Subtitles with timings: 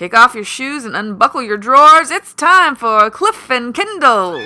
[0.00, 2.10] Kick off your shoes and unbuckle your drawers.
[2.10, 4.42] It's time for Cliff and Kendall.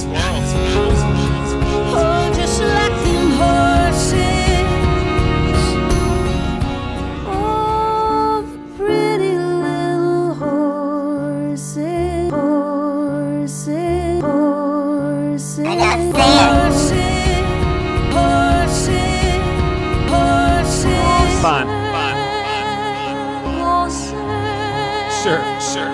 [25.61, 25.93] Tell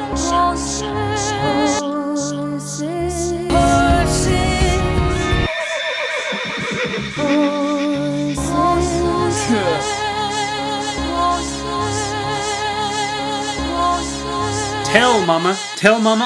[15.27, 15.59] mama.
[15.75, 16.25] Tell mama.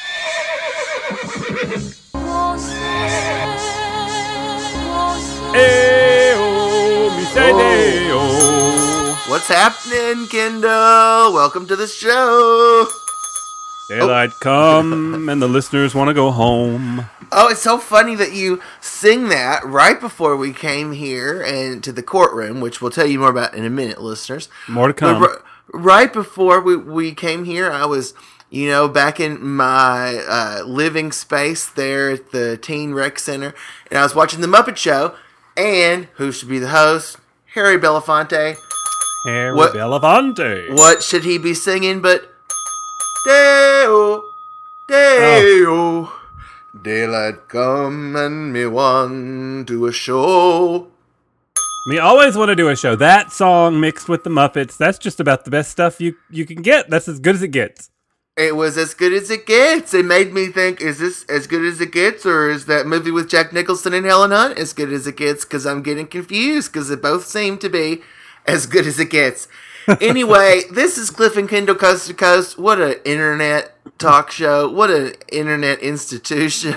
[5.57, 7.59] Ayo, me say oh.
[7.59, 8.21] day-o.
[9.31, 11.33] What's happening, Kendall?
[11.33, 13.00] Welcome to the show.
[13.91, 17.07] Daylight come and the listeners want to go home.
[17.33, 21.91] Oh, it's so funny that you sing that right before we came here and to
[21.93, 24.49] the courtroom, which we'll tell you more about in a minute, listeners.
[24.69, 25.23] More to come.
[25.23, 25.29] ri-
[25.73, 28.15] right before we, we came here, I was,
[28.49, 33.55] you know, back in my uh, living space there at the Teen Rec Center,
[33.91, 35.15] and I was watching The Muppet Show,
[35.57, 37.17] and who should be the host?
[37.55, 38.57] Harry Belafonte.
[39.27, 40.73] Harry What- Belafonte.
[40.77, 42.33] What should he be singing but
[43.23, 44.23] Deo,
[44.89, 46.21] Deo, ah.
[46.83, 50.89] daylight come and me want to a show.
[51.87, 52.97] Me always want to do a show.
[52.97, 56.63] That song mixed with the Muppets, that's just about the best stuff you, you can
[56.63, 56.89] get.
[56.89, 57.91] That's as good as it gets.
[58.39, 59.93] It was as good as it gets.
[59.93, 63.11] It made me think: Is this as good as it gets, or is that movie
[63.11, 65.45] with Jack Nicholson and Helen Hunt as good as it gets?
[65.45, 66.73] Because I'm getting confused.
[66.73, 68.01] Because they both seem to be
[68.47, 69.47] as good as it gets.
[70.01, 72.59] Anyway, this is Cliff and Kendall Coast to Coast.
[72.59, 74.71] What an internet talk show!
[74.71, 76.75] What an internet institution!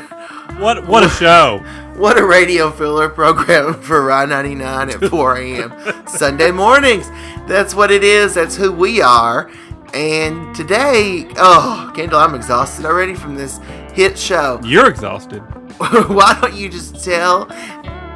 [0.58, 1.60] What what a show.
[1.96, 6.08] What a radio filler program for Rye 99 at 4 a.m.
[6.08, 7.10] Sunday mornings.
[7.48, 8.34] That's what it is.
[8.34, 9.52] That's who we are.
[9.94, 13.60] And today, oh, Kendall, I'm exhausted already from this
[13.94, 14.60] hit show.
[14.64, 15.40] You're exhausted.
[15.78, 17.46] Why don't you just tell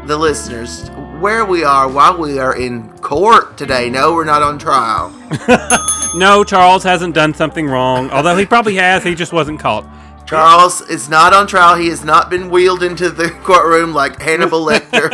[0.06, 0.90] the listeners
[1.20, 3.90] where we are while we are in court today?
[3.90, 5.14] No, we're not on trial.
[6.16, 8.10] No, Charles hasn't done something wrong.
[8.12, 9.86] Although he probably has, he just wasn't caught.
[10.26, 11.76] Charles is not on trial.
[11.76, 15.10] He has not been wheeled into the courtroom like Hannibal Lecter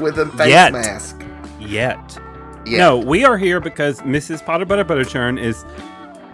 [0.00, 0.72] with a face Yet.
[0.72, 1.24] mask.
[1.60, 2.18] Yet.
[2.66, 2.78] Yeah.
[2.78, 4.44] No, we are here because Mrs.
[4.44, 5.64] Potter Butter Butterchurn is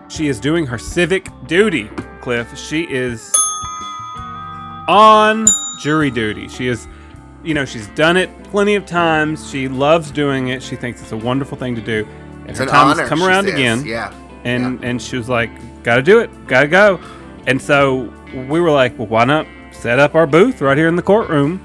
[0.08, 1.90] she is doing her civic duty,
[2.22, 2.56] Cliff.
[2.58, 3.30] She is
[4.88, 5.46] on
[5.78, 6.48] jury duty.
[6.48, 6.88] She is
[7.46, 9.48] you know, she's done it plenty of times.
[9.48, 10.62] She loves doing it.
[10.62, 12.06] She thinks it's a wonderful thing to do.
[12.40, 13.00] And It's her an time honor.
[13.02, 13.54] has come around says.
[13.54, 13.84] again.
[13.86, 14.12] Yeah.
[14.44, 15.50] and and she was like,
[15.82, 17.00] "Got to do it, got to go."
[17.46, 18.12] And so
[18.48, 21.60] we were like, "Well, why not set up our booth right here in the courtroom?"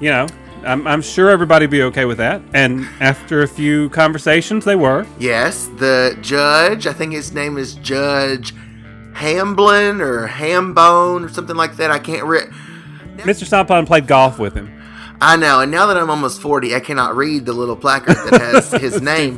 [0.00, 0.26] You know,
[0.64, 2.42] I'm, I'm sure everybody'd be okay with that.
[2.54, 5.06] And after a few conversations, they were.
[5.18, 8.52] Yes, the judge, I think his name is Judge
[9.14, 11.90] Hamblin or Hambone or something like that.
[11.90, 12.50] I can't read.
[13.18, 13.44] Mr.
[13.48, 14.70] Stompon played golf with him.
[15.20, 18.40] I know, and now that I'm almost 40, I cannot read the little placard that
[18.40, 19.36] has his name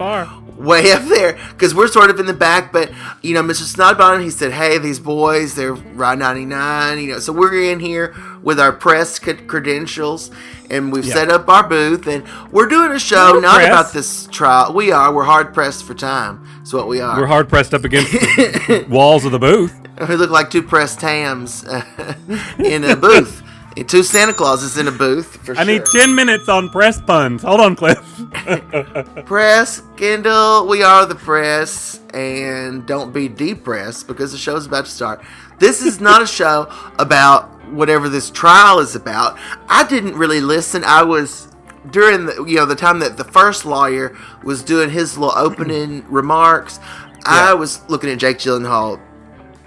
[0.56, 2.72] way up there because we're sort of in the back.
[2.72, 2.90] But,
[3.22, 3.62] you know, Mr.
[3.62, 8.14] Snodbottom, he said, hey, these boys, they're Ride 99, you know, so we're in here
[8.42, 10.30] with our press c- credentials
[10.70, 11.14] and we've Yeah.
[11.14, 13.68] set up our booth and we're doing a show We're not pressed.
[13.70, 14.72] about this trial.
[14.74, 15.12] We are.
[15.14, 16.44] We're hard pressed for time.
[16.58, 17.20] That's what we are.
[17.20, 19.74] We're hard pressed up against the walls of the booth.
[20.08, 22.14] We look like two pressed hams uh,
[22.58, 23.42] in a booth.
[23.84, 25.74] Two Santa Clauses in a booth for I sure.
[25.74, 27.42] need 10 minutes on press puns.
[27.42, 27.98] Hold on, Cliff.
[29.26, 30.66] press, Kendall.
[30.66, 35.22] We are the press, and don't be depressed because the show's about to start.
[35.58, 39.38] This is not a show about whatever this trial is about.
[39.68, 40.84] I didn't really listen.
[40.84, 41.48] I was
[41.90, 46.04] during the you know the time that the first lawyer was doing his little opening
[46.10, 46.80] remarks.
[47.24, 49.00] I was looking at Jake Gyllenhaal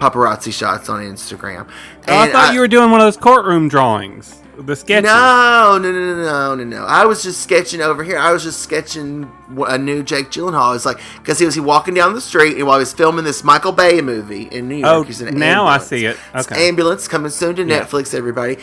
[0.02, 1.68] paparazzi shots on Instagram.
[2.08, 4.38] Oh, I thought you were doing one of those courtroom drawings.
[4.58, 5.04] The sketches.
[5.04, 6.84] No, no, no, no, no, no, no.
[6.84, 8.18] I was just sketching over here.
[8.18, 9.30] I was just sketching
[9.66, 10.76] a new Jake Gyllenhaal.
[10.76, 13.24] It's like because he was he walking down the street and while he was filming
[13.24, 14.92] this Michael Bay movie in New York.
[14.92, 16.18] Oh, he's an now I see it.
[16.34, 16.68] It's Okay.
[16.68, 17.80] ambulance coming soon to Yeah.
[17.80, 18.12] Netflix.
[18.14, 18.58] Everybody,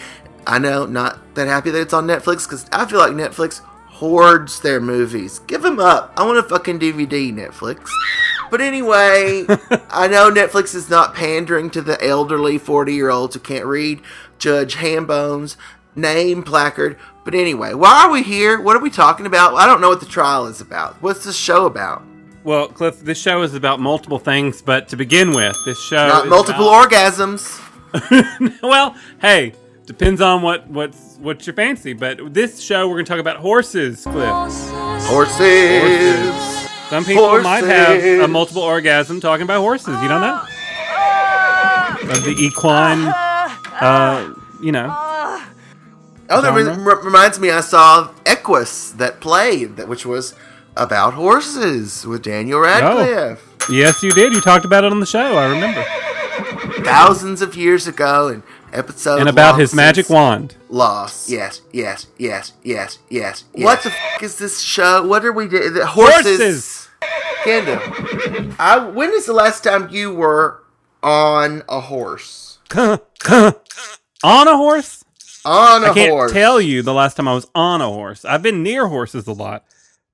[0.45, 3.61] I know, not that happy that it's on Netflix because I feel like Netflix
[3.99, 5.39] hoards their movies.
[5.39, 6.13] Give them up.
[6.15, 7.89] I want a fucking DVD, Netflix.
[8.49, 9.45] But anyway,
[9.89, 14.01] I know Netflix is not pandering to the elderly 40 year olds who can't read.
[14.37, 15.57] Judge Hambones
[15.95, 16.97] name placard.
[17.25, 18.61] But anyway, why are we here?
[18.61, 19.53] What are we talking about?
[19.55, 20.95] I don't know what the trial is about.
[21.01, 22.01] What's this show about?
[22.45, 26.29] Well, Cliff, this show is about multiple things, but to begin with, this show Not
[26.29, 27.65] multiple about- orgasms.
[28.63, 29.53] well, hey,
[29.89, 31.93] depends on what what's what's your fancy.
[31.93, 34.29] But this show, we're going to talk about horses, Cliff.
[35.09, 36.69] Horses.
[36.89, 39.99] Some people might have a multiple orgasm talking about horses.
[40.01, 40.41] You don't know.
[42.11, 44.87] Of the equine, uh, you know.
[46.31, 47.49] Oh, that re- reminds me.
[47.49, 50.35] I saw Equus that played, that which was
[50.77, 53.57] about horses with Daniel Radcliffe.
[53.61, 53.73] Oh.
[53.73, 54.33] Yes, you did.
[54.33, 55.35] You talked about it on the show.
[55.37, 55.83] I remember.
[56.83, 58.43] Thousands of years ago, and
[58.73, 60.55] episode And about his magic wand.
[60.69, 61.29] Lost.
[61.29, 63.43] Yes, yes, yes, yes, yes.
[63.53, 65.05] What the f- is this show?
[65.05, 65.73] What are we doing?
[65.85, 66.39] Horses.
[66.39, 66.85] Horses.
[67.45, 67.79] Kendall,
[68.59, 70.61] I, when is the last time you were
[71.01, 72.59] on a horse?
[72.75, 73.01] on
[74.47, 75.03] a horse?
[75.45, 76.33] On a I can't horse.
[76.33, 78.25] tell you the last time I was on a horse.
[78.25, 79.63] I've been near horses a lot,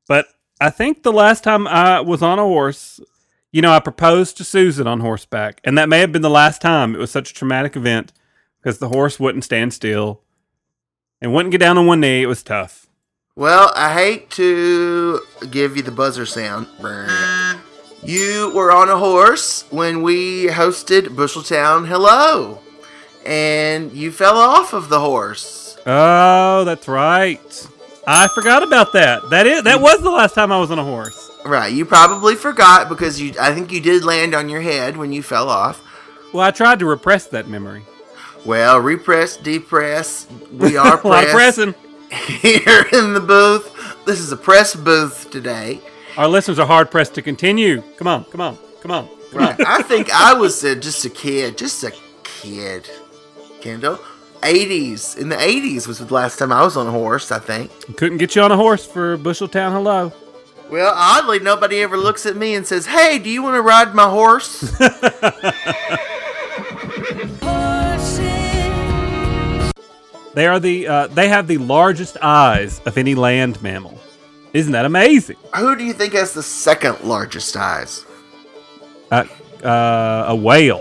[0.07, 0.28] but
[0.62, 3.00] I think the last time I was on a horse,
[3.52, 6.62] you know, I proposed to Susan on horseback, and that may have been the last
[6.62, 6.94] time.
[6.94, 8.13] It was such a traumatic event
[8.65, 10.21] because the horse wouldn't stand still
[11.21, 12.23] and wouldn't get down on one knee.
[12.23, 12.88] It was tough.
[13.35, 15.21] Well, I hate to
[15.51, 16.67] give you the buzzer sound.
[18.01, 22.59] You were on a horse when we hosted Busheltown Hello,
[23.23, 25.77] and you fell off of the horse.
[25.85, 27.68] Oh, that's right.
[28.07, 29.29] I forgot about that.
[29.29, 31.29] That is that was the last time I was on a horse.
[31.45, 33.33] Right, you probably forgot because you.
[33.39, 35.83] I think you did land on your head when you fell off.
[36.33, 37.83] Well, I tried to repress that memory.
[38.45, 40.27] Well, repress, depress.
[40.51, 41.74] We are a lot of pressing.
[42.12, 43.71] here in the booth.
[44.06, 45.81] This is a press booth today.
[46.18, 47.81] Our listeners are hard pressed to continue.
[47.97, 49.09] Come on, come on, come on.
[49.31, 49.56] Come on.
[49.65, 51.92] I think I was uh, just a kid, just a
[52.24, 52.89] kid.
[53.59, 54.00] Kendall,
[54.42, 55.18] 80s.
[55.18, 57.97] In the 80s was the last time I was on a horse, I think.
[57.97, 60.13] Couldn't get you on a horse for Busheltown Hello.
[60.69, 63.94] Well, oddly, nobody ever looks at me and says, Hey, do you want to ride
[63.94, 64.62] my horse?
[70.35, 73.97] They are the uh, they have the largest eyes of any land mammal.
[74.53, 75.37] Isn't that amazing?
[75.57, 78.05] Who do you think has the second largest eyes?
[79.11, 79.25] Uh,
[79.63, 80.79] uh, a whale.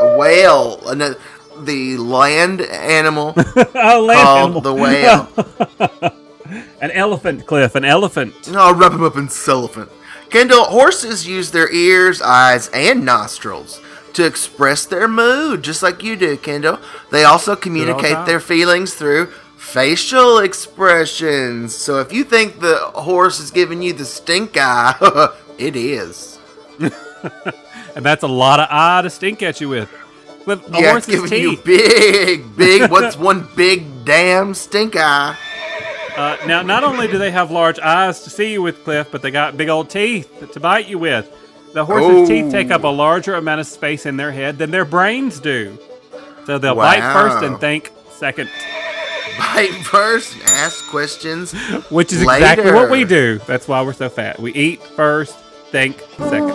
[0.00, 0.80] A whale.
[0.88, 1.14] ano-
[1.60, 4.60] The land animal oh, land mammal.
[4.60, 5.28] the whale.
[6.80, 7.74] An elephant, Cliff.
[7.74, 8.34] An elephant.
[8.54, 9.88] I'll wrap him up in cellophane.
[10.30, 13.80] Kendall, horses use their ears, eyes, and nostrils
[14.14, 16.78] to express their mood, just like you do, Kendall.
[17.10, 19.26] They also communicate their feelings through
[19.56, 21.74] facial expressions.
[21.74, 24.94] So if you think the horse is giving you the stink eye,
[25.58, 26.38] it is.
[27.94, 29.92] And that's a lot of eye to stink at you with.
[30.46, 32.90] With a yeah, it's horse's giving you big, big.
[32.90, 35.36] what's one big damn stink eye?
[36.16, 39.22] Uh, now, not only do they have large eyes to see you with, Cliff, but
[39.22, 41.30] they got big old teeth to bite you with.
[41.74, 42.26] The horse's Oh.
[42.26, 42.92] teeth take up a oh.
[42.92, 45.76] larger amount of space in their head than their brains do.
[46.46, 48.48] So they'll bite first and think second,
[49.38, 51.52] Bite first, ask questions.
[51.90, 53.40] which is exactly what we do.
[53.46, 54.38] That's why we're so fat.
[54.38, 55.36] We eat first,
[55.70, 56.52] think second.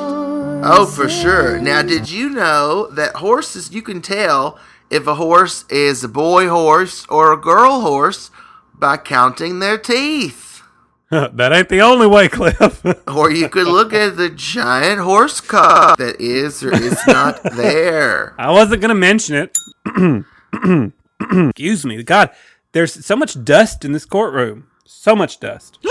[0.61, 1.59] Oh, for sure.
[1.59, 4.57] Now, did you know that horses, you can tell
[4.89, 8.31] if a horse is a boy horse or a girl horse
[8.73, 10.48] by counting their teeth?
[11.33, 12.85] that ain't the only way, Cliff.
[13.07, 18.35] Or you could look at the giant horse cock that is or is not there.
[18.37, 19.57] I wasn't going to mention it.
[21.49, 22.03] Excuse me.
[22.03, 22.29] God,
[22.73, 24.67] there's so much dust in this courtroom.
[24.85, 25.79] So much dust.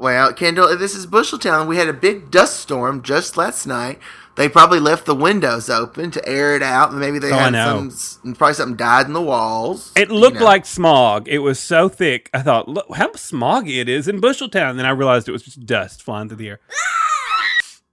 [0.00, 1.66] Well, Kendall, this is Busheltown.
[1.66, 3.98] We had a big dust storm just last night.
[4.38, 6.90] They probably left the windows open to air it out.
[6.92, 7.88] and Maybe they Oh, had know.
[7.90, 9.90] some, probably something died in the walls.
[9.96, 10.44] It you looked know.
[10.44, 11.26] like smog.
[11.28, 12.30] It was so thick.
[12.32, 14.76] I thought, look how smoggy it is in Busheltown.
[14.76, 16.60] Then I realized it was just dust flying through the air.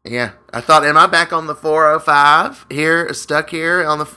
[0.04, 4.08] Yeah, I thought, am I back on the 405 here, stuck here on the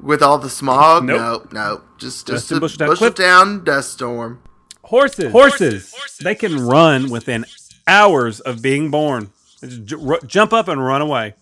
[0.00, 1.04] with all the smog?
[1.04, 1.20] Nope.
[1.20, 1.84] Nope, nope.
[1.98, 2.96] Just Just just a Busheltown.
[2.96, 4.42] Cliff- Busheltown dust storm.
[4.82, 5.30] Horses.
[5.30, 5.94] Horses.
[6.20, 7.44] They can run within
[7.86, 9.30] hours of being born.
[9.60, 11.34] They just ju- jump up and run away.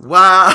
[0.00, 0.52] Wow.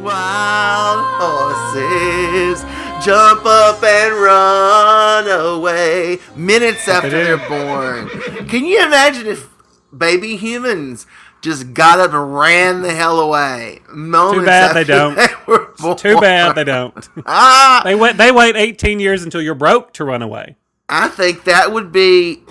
[0.00, 2.64] Wild horses
[3.04, 8.08] jump up and run away minutes after they're born.
[8.48, 9.48] Can you imagine if
[9.96, 11.06] baby humans
[11.42, 13.82] just got up and ran the hell away?
[13.88, 15.14] Moments bad they don't.
[15.14, 15.94] They.
[15.94, 17.08] Too bad they don't.
[17.24, 18.16] Ah, they wait.
[18.16, 20.56] They wait 18 years until you're broke to run away.
[20.88, 22.42] I think that would be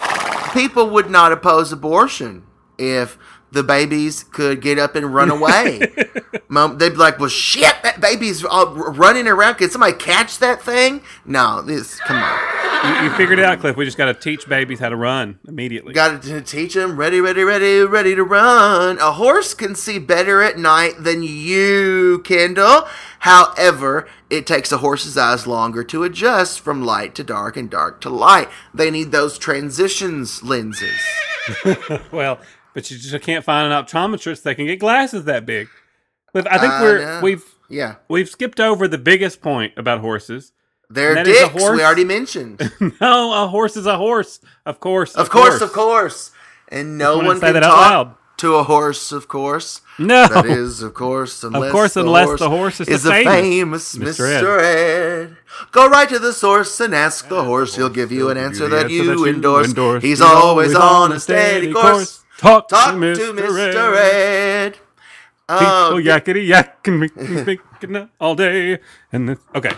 [0.54, 2.45] people would not oppose abortion
[2.78, 3.18] if
[3.52, 5.82] the babies could get up and run away.
[6.50, 9.56] Mom, they'd be like, "Well, shit, that baby's running around.
[9.56, 12.00] Can somebody catch that thing?" No, this.
[12.02, 13.78] Come on, You, you figured it out, Cliff.
[13.78, 15.94] We just got to teach babies how to run immediately.
[15.94, 16.98] got to teach them.
[16.98, 19.00] Ready, ready, ready, ready to run.
[19.00, 22.88] A horse can see better at night than you, Kendall.
[23.20, 28.02] However, it takes a horse's eyes longer to adjust from light to dark and dark
[28.02, 28.50] to light.
[28.74, 31.00] They need those transitions lenses.
[32.12, 32.40] well,
[32.76, 35.70] but you just can't find an optometrist that can get glasses that big.
[36.32, 37.22] Cliff, I think I we're know.
[37.24, 40.52] we've Yeah, we've skipped over the biggest point about horses.
[40.90, 41.64] they're And that is a dicks.
[41.72, 42.60] We already mentioned.
[43.02, 44.42] no, a horse is a horse.
[44.66, 45.16] Of course.
[45.16, 46.32] Of course, of course.
[46.68, 48.16] And no one can talk loud.
[48.38, 49.80] to a horse, of course.
[49.98, 50.28] No.
[50.28, 53.96] That is, of course, unless course, the unless horse the horse is the the famous
[53.96, 54.42] famous Mr.
[54.42, 54.60] Mr.
[54.60, 55.38] Ed.
[55.72, 57.78] Go right to the source and ask the horse.
[57.78, 59.68] He'll give you an answer that you that endorse.
[59.70, 60.04] endorse.
[60.04, 62.25] He's always on a steady course.
[62.38, 63.50] Talk, Talk to to Mr.
[63.50, 63.96] Mr.
[63.98, 64.74] Ed.
[64.74, 64.78] Ed.
[65.48, 68.80] Oh, People yakety yak and make me thinking all day.
[69.12, 69.72] And then, okay,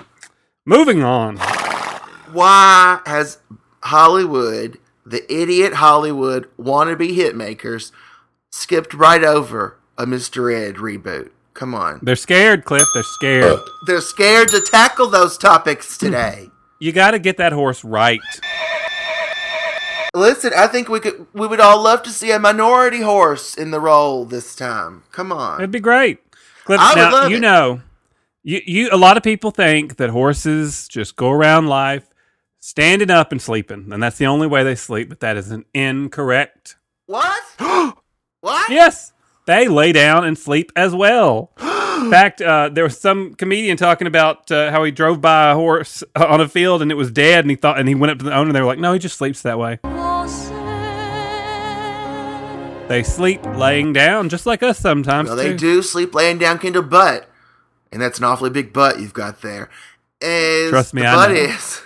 [0.66, 1.38] moving on.
[2.32, 3.40] why has
[3.84, 7.92] Hollywood, the idiot Hollywood wannabe hitmakers,
[8.50, 10.54] skipped right over a Mr.
[10.54, 11.32] Ed reboot?
[11.54, 12.00] Come on.
[12.02, 12.88] They're scared, Cliff.
[12.94, 13.44] They're scared.
[13.44, 13.62] Uh.
[13.88, 16.50] They're scared to tackle those topics today.
[16.80, 18.20] You got to get that horse right.
[20.18, 23.70] Listen, I think we could we would all love to see a minority horse in
[23.70, 25.04] the role this time.
[25.12, 25.60] Come on.
[25.60, 26.20] It'd be great.
[26.66, 27.42] Cliff, I would now love you it.
[27.42, 27.82] know,
[28.44, 32.10] you you a lot of people think that horses just go around life
[32.60, 35.08] standing up and sleeping, and that's the only way they sleep.
[35.08, 36.78] But that is an incorrect.
[37.06, 37.44] What?
[38.42, 38.70] what?
[38.72, 39.14] Yes,
[39.46, 41.52] they lay down and sleep as well.
[41.60, 45.56] In fact, uh, there was some comedian talking about uh, how he drove by a
[45.56, 48.12] horse uh, on a field and it was dead, and he thought, and he went
[48.12, 49.80] up to the owner, and they were like, "No, he just sleeps that way.
[52.88, 55.58] They sleep laying down, just like us sometimes." Well, they too.
[55.58, 57.30] do sleep laying down, Kendall, but
[57.92, 59.70] and that's an awfully big butt you've got there.
[60.22, 61.36] Is Trust me, the I butt know.
[61.38, 61.82] is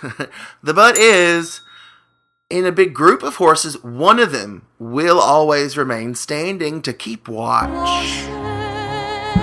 [0.62, 1.60] the butt is
[2.48, 3.82] in a big group of horses.
[3.82, 7.68] One of them will always remain standing to keep watch.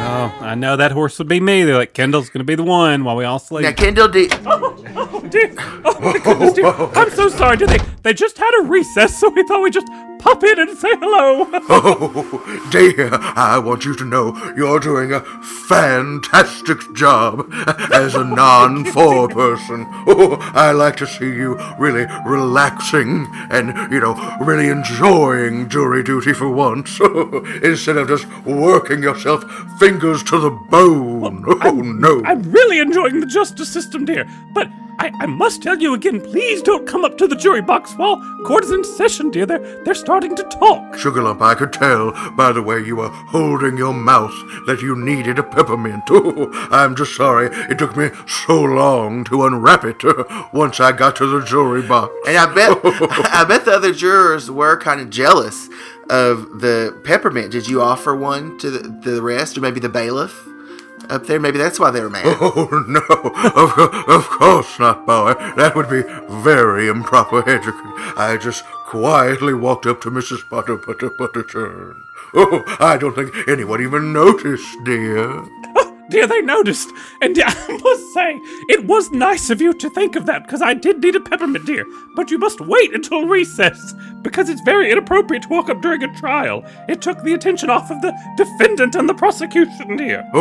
[0.02, 1.64] Oh, I know that horse would be me.
[1.64, 3.64] They're like, Kendall's going to be the one while we all sleep.
[3.64, 5.54] Now, Kendall, do, Oh, dear.
[5.86, 6.66] Oh, my goodness, dear.
[6.96, 7.58] I'm so sorry.
[7.58, 7.80] Do they?
[8.02, 11.48] They just had a recess, so we thought we'd just pop in and say hello.
[11.72, 17.48] Oh, dear, I want you to know you're doing a fantastic job
[17.94, 19.86] as a non four person.
[20.08, 26.34] Oh, I like to see you really relaxing and, you know, really enjoying jury duty
[26.34, 27.00] for once
[27.64, 29.44] instead of just working yourself
[29.80, 31.46] fingers to the bone.
[31.64, 32.22] Oh, no.
[32.26, 34.26] I'm really enjoying the justice system, dear.
[34.54, 34.68] But
[35.00, 38.20] I, I must tell you again, please don't come up to the jury box while
[38.46, 39.46] court is in session, dear.
[39.46, 40.94] They're they're starting to talk.
[40.96, 44.34] Sugarlump, I could tell by the way you were holding your mouth
[44.66, 46.04] that you needed a peppermint.
[46.10, 50.92] Oh, I'm just sorry it took me so long to unwrap it uh, once I
[50.92, 52.14] got to the jury box.
[52.28, 55.70] and I bet I bet the other jurors were kind of jealous
[56.10, 57.52] of the peppermint.
[57.52, 60.49] Did you offer one to the, the rest, or maybe the bailiff
[61.10, 61.40] up there?
[61.40, 62.26] Maybe that's why they were mad.
[62.42, 63.02] Oh, no,
[63.56, 65.34] of, of course not, boy.
[65.56, 66.04] That would be
[66.42, 67.74] very improper etiquette.
[68.18, 70.48] I just quietly walked up to Mrs.
[70.50, 72.04] Butter Butter Butterchurn.
[72.34, 75.44] Oh, I don't think anyone even noticed, dear.
[76.10, 76.90] Dear, they noticed.
[77.22, 78.40] And I must say,
[78.70, 81.66] it was nice of you to think of that, because I did need a peppermint,
[81.66, 81.86] dear.
[82.16, 86.14] But you must wait until recess, because it's very inappropriate to walk up during a
[86.20, 86.64] trial.
[86.88, 90.28] It took the attention off of the defendant and the prosecution, dear.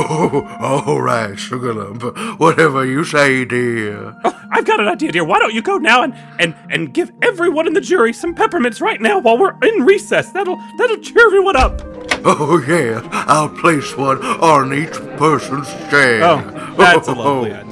[0.60, 2.38] Oh, all right, Sugar Sugarlump.
[2.38, 4.14] Whatever you say, dear.
[4.25, 5.25] Oh, I've got an idea, dear.
[5.25, 8.80] Why don't you go now and, and, and give everyone in the jury some peppermints
[8.80, 10.30] right now while we're in recess?
[10.30, 11.97] That'll that'll cheer everyone up.
[12.24, 16.22] Oh, yes, I'll place one on each person's chair.
[16.24, 17.54] Oh, that's a lovely oh.
[17.54, 17.68] idea.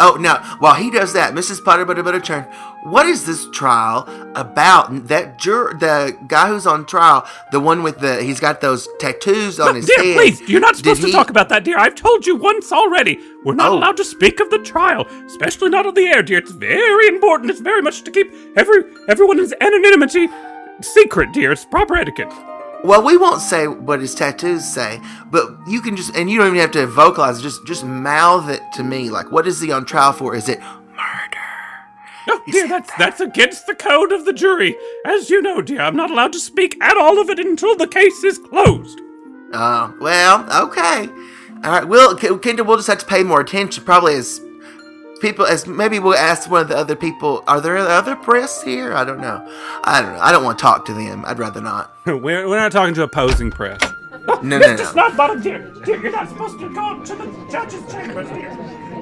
[0.00, 1.62] Oh, now while he does that, Mrs.
[1.64, 2.48] Potter Butter Butterchurn,
[2.84, 4.04] what is this trial
[4.36, 5.08] about?
[5.08, 9.58] That jur, the guy who's on trial, the one with the, he's got those tattoos
[9.58, 10.16] on his dear, head.
[10.16, 11.78] please, you're not supposed Did to he- talk about that, dear.
[11.78, 13.18] I've told you once already.
[13.44, 13.78] We're not Oh.
[13.78, 16.38] allowed to speak of the trial, especially not on the air, dear.
[16.38, 17.50] It's very important.
[17.50, 20.28] It's very much to keep every everyone's anonymity
[20.80, 21.50] secret, dear.
[21.52, 22.32] It's proper etiquette.
[22.84, 26.48] Well, we won't say what his tattoos say, but you can just, and you don't
[26.48, 27.38] even have to vocalize.
[27.40, 29.10] it, Just, just mouth it to me.
[29.10, 30.34] Like, what is he on trial for?
[30.36, 31.38] Is it murder?
[32.28, 34.76] No, dear, that's that's against the code of the jury.
[35.06, 37.88] As you know, dear, I'm not allowed to speak at all of it until the
[37.88, 39.00] case is closed.
[39.52, 41.08] Uh, well, okay.
[41.64, 41.88] All right.
[41.88, 44.40] We'll, K- we'll just have to pay more attention, probably as
[45.20, 47.42] people as maybe we'll ask one of the other people.
[47.46, 48.92] Are there other press here?
[48.94, 49.44] I don't know.
[49.84, 50.20] I don't know.
[50.20, 51.24] I don't want to talk to them.
[51.26, 51.92] I'd rather not.
[52.06, 53.80] we're, we're not talking to opposing press.
[54.26, 54.76] No, no, no.
[54.76, 55.72] Snodbottom dear.
[55.84, 58.54] Dear, you're not supposed to go to the judge's chambers, here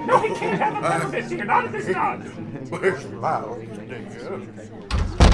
[0.06, 1.44] No, he can't have a peppermint, dear.
[1.44, 2.22] Not at this time.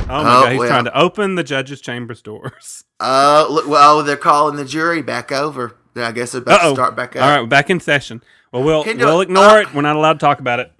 [0.08, 0.68] Oh my Oh, god, he's well.
[0.68, 2.84] trying to open the judge's chambers doors.
[3.00, 5.76] Uh, look, well, they're calling the jury back over.
[5.94, 6.70] I guess they're about Uh oh.
[6.70, 7.22] to start back up.
[7.22, 8.22] All right, we're back in session.
[8.52, 9.74] Well, we'll Kendall, we'll ignore uh, it.
[9.74, 10.72] We're not allowed to talk about it.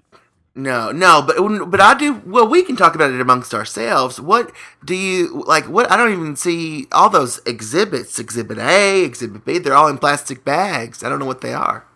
[0.55, 1.37] No, no, but
[1.71, 2.21] but I do.
[2.25, 4.19] Well, we can talk about it amongst ourselves.
[4.19, 4.51] What
[4.85, 5.67] do you like?
[5.67, 8.19] What I don't even see all those exhibits.
[8.19, 9.57] Exhibit A, Exhibit B.
[9.57, 11.03] They're all in plastic bags.
[11.03, 11.87] I don't know what they are.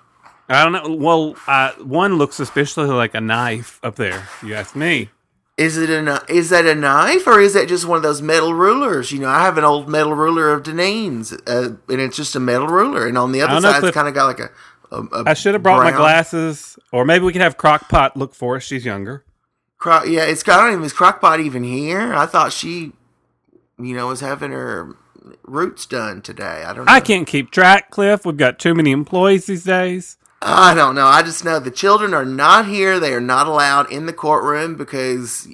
[0.50, 0.96] I don't know.
[0.96, 4.28] Well, uh, one looks suspiciously like a knife up there.
[4.42, 5.10] You ask me.
[5.58, 8.54] Is it a is that a knife or is that just one of those metal
[8.54, 9.12] rulers?
[9.12, 12.40] You know, I have an old metal ruler of Deneen's, uh, and it's just a
[12.40, 14.52] metal ruler, and on the other side, it's kind of got like a.
[14.92, 18.34] a, a I should have brought my glasses, or maybe we can have Crockpot look
[18.34, 18.64] for us.
[18.64, 19.26] She's younger.
[19.78, 20.60] Cro- yeah, it's got.
[20.60, 20.86] I don't even.
[20.86, 22.14] Is Crockpot even here?
[22.14, 22.94] I thought she,
[23.78, 24.96] you know, was having her
[25.44, 26.64] roots done today.
[26.66, 26.86] I don't.
[26.86, 26.92] know.
[26.92, 28.26] I can't keep track, Cliff.
[28.26, 30.18] We've got too many employees these days.
[30.42, 31.08] I don't know.
[31.08, 33.00] I just know the children are not here.
[33.00, 35.48] They are not allowed in the courtroom because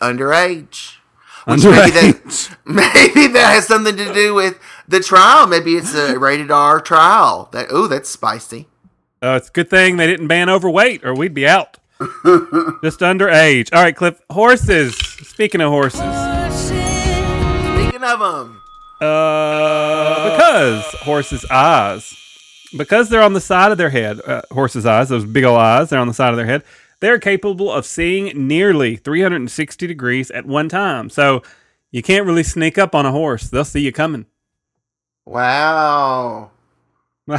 [0.00, 0.96] underage.
[1.44, 4.58] Which maybe that maybe that has something to do with
[4.92, 5.48] the trial.
[5.48, 7.48] Maybe it's a rated R trial.
[7.52, 8.68] That oh, that's spicy.
[9.20, 11.78] Uh, it's a good thing they didn't ban overweight, or we'd be out.
[12.00, 13.72] Just underage.
[13.72, 14.20] All right, Cliff.
[14.30, 14.96] Horses.
[14.96, 18.60] Speaking of horses, Speaking of them,
[19.00, 22.14] uh, because horses' eyes,
[22.76, 25.90] because they're on the side of their head, uh, horses' eyes, those big ol' eyes,
[25.90, 26.64] they're on the side of their head.
[27.00, 31.08] They're capable of seeing nearly 360 degrees at one time.
[31.08, 31.42] So
[31.90, 34.26] you can't really sneak up on a horse; they'll see you coming.
[35.24, 36.50] Wow.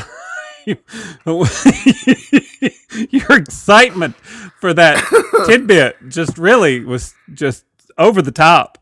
[3.10, 5.04] Your excitement for that
[5.46, 7.66] tidbit just really was just
[7.98, 8.78] over the top.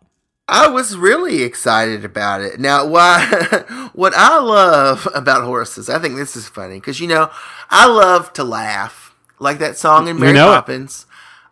[0.47, 2.59] I was really excited about it.
[2.59, 3.87] Now, why?
[3.93, 7.29] What I love about horses, I think this is funny because you know
[7.69, 10.55] I love to laugh, like that song in Mary know it.
[10.55, 11.05] Poppins.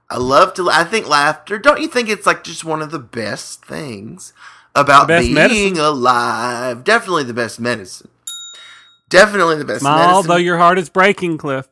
[0.10, 0.70] I love to.
[0.70, 1.60] I think laughter.
[1.60, 4.32] Don't you think it's like just one of the best things
[4.82, 5.78] about being medicine.
[5.78, 6.84] alive?
[6.84, 8.10] Definitely the best medicine.
[9.10, 10.28] Definitely the best Smile, medicine.
[10.30, 11.68] though your heart is breaking, Cliff.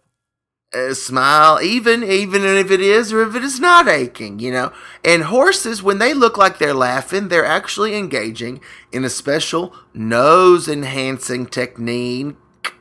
[0.74, 4.74] uh, smile, even even if it is or if it is not aching, you know.
[5.06, 8.60] And horses, when they look like they're laughing, they're actually engaging
[8.92, 12.36] in a special nose enhancing technique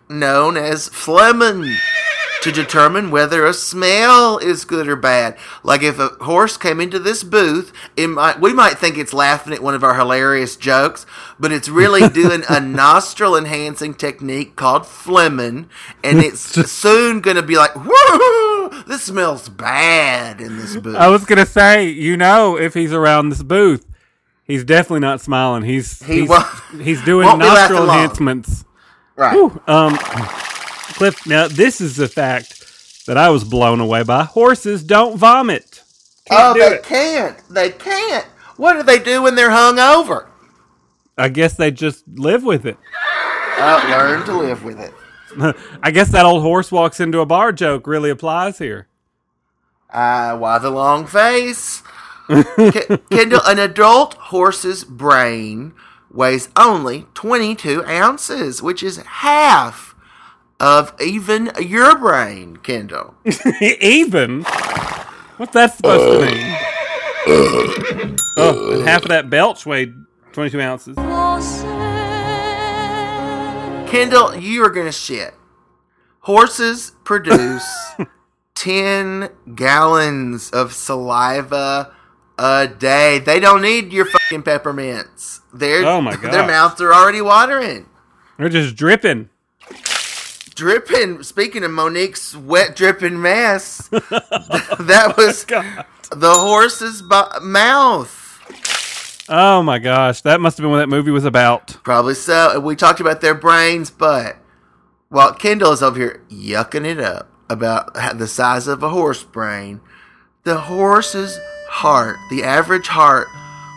[0.09, 1.77] known as flehmen
[2.47, 5.37] to determine whether a smell is good or bad.
[5.65, 9.53] Like if a horse came into this booth, it might we might think it's laughing
[9.53, 11.05] at one of our hilarious jokes,
[11.41, 15.69] but it's really doing a nostril enhancing technique called flehmen,
[16.05, 21.09] and it's soon going to be like, "Whoa, this smells bad in this booth." I
[21.09, 23.85] was gonna say, you know, if he's around this booth,
[24.45, 25.63] he's definitely not smiling.
[25.65, 26.31] He's He he's,
[26.81, 27.97] he's doing won't be laughing nostril long.
[27.99, 28.65] enhancements.
[29.17, 29.33] right.
[29.33, 29.61] Whew.
[29.67, 29.99] Um,
[30.97, 31.27] Cliff.
[31.27, 34.25] Now this is the fact that I was blown away by.
[34.25, 35.83] Horses don't vomit.
[36.31, 36.83] oh, do they it.
[36.83, 37.39] can't.
[37.51, 38.25] They can't.
[38.57, 40.29] What do they do when they're hung over?
[41.19, 42.77] I guess they just live with it.
[43.59, 44.93] Uh, learn to live with it.
[45.83, 48.89] I guess that old horse walks into a bar joke really applies here.
[49.91, 51.83] Uh, why the long face?
[53.11, 55.73] Kendall, an adult horse's brain
[56.11, 59.86] weighs only 22 ounces, which is half
[60.61, 63.15] of even your brain, Kendall.
[63.61, 64.43] Even?
[65.37, 66.57] What's that supposed to mean?
[68.37, 69.93] oh, and half of that belch weighed
[70.33, 70.97] 22 ounces.
[73.91, 75.35] Kendall, you are going to shit.
[76.21, 77.67] Horses produce
[78.55, 81.95] 10 gallons of saliva
[82.39, 83.19] a day.
[83.19, 85.41] They don't need your fucking peppermints.
[85.55, 87.87] Their, Oh my Their mouths are already watering.
[88.39, 89.31] They're just dripping.
[90.57, 91.23] Dripping.
[91.23, 98.25] Speaking of Monique's wet dripping mess, that was oh, the horse's bu- mouth.
[99.29, 101.79] Oh my gosh, that must have been what that movie was about.
[101.85, 102.53] Probably so.
[102.55, 104.37] And we talked about their brains, but
[105.09, 109.81] while Kendall is over here yucking it up about the size of a horse brain,
[110.45, 111.39] the horse's
[111.69, 113.29] heart, the average heart,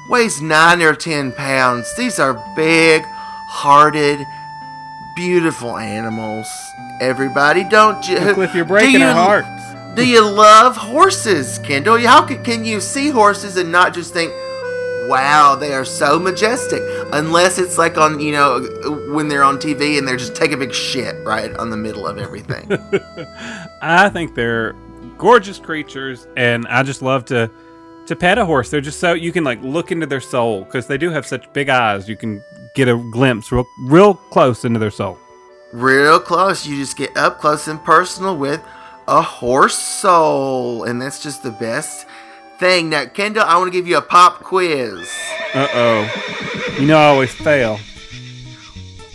[0.09, 1.95] weighs nine or ten pounds.
[1.95, 4.19] These are big hearted,
[5.19, 6.47] beautiful animals.
[7.01, 8.33] Everybody, don't you?
[8.33, 9.95] Cliff, you're do breaking you- our hearts.
[9.95, 11.99] Do you love horses, Kendall?
[11.99, 14.31] How can, can you see horses and not just think,
[15.09, 16.81] wow, they are so majestic?
[17.11, 18.61] Unless it's like on, you know,
[19.13, 22.07] when they're on TV and they're just taking a big shit right on the middle
[22.07, 22.71] of everything.
[23.81, 24.73] I think they're
[25.17, 27.51] gorgeous creatures, and I just love to
[28.05, 28.69] to pet a horse.
[28.69, 31.51] They're just so you can like look into their soul because they do have such
[31.51, 32.07] big eyes.
[32.07, 32.41] You can
[32.75, 35.17] get a glimpse real real close into their soul.
[35.71, 36.65] Real close.
[36.65, 38.61] You just get up close and personal with
[39.07, 40.83] a horse soul.
[40.83, 42.07] And that's just the best
[42.59, 42.89] thing.
[42.89, 45.11] Now, Kendall, I want to give you a pop quiz.
[45.53, 46.75] Uh oh.
[46.79, 47.79] You know I always fail.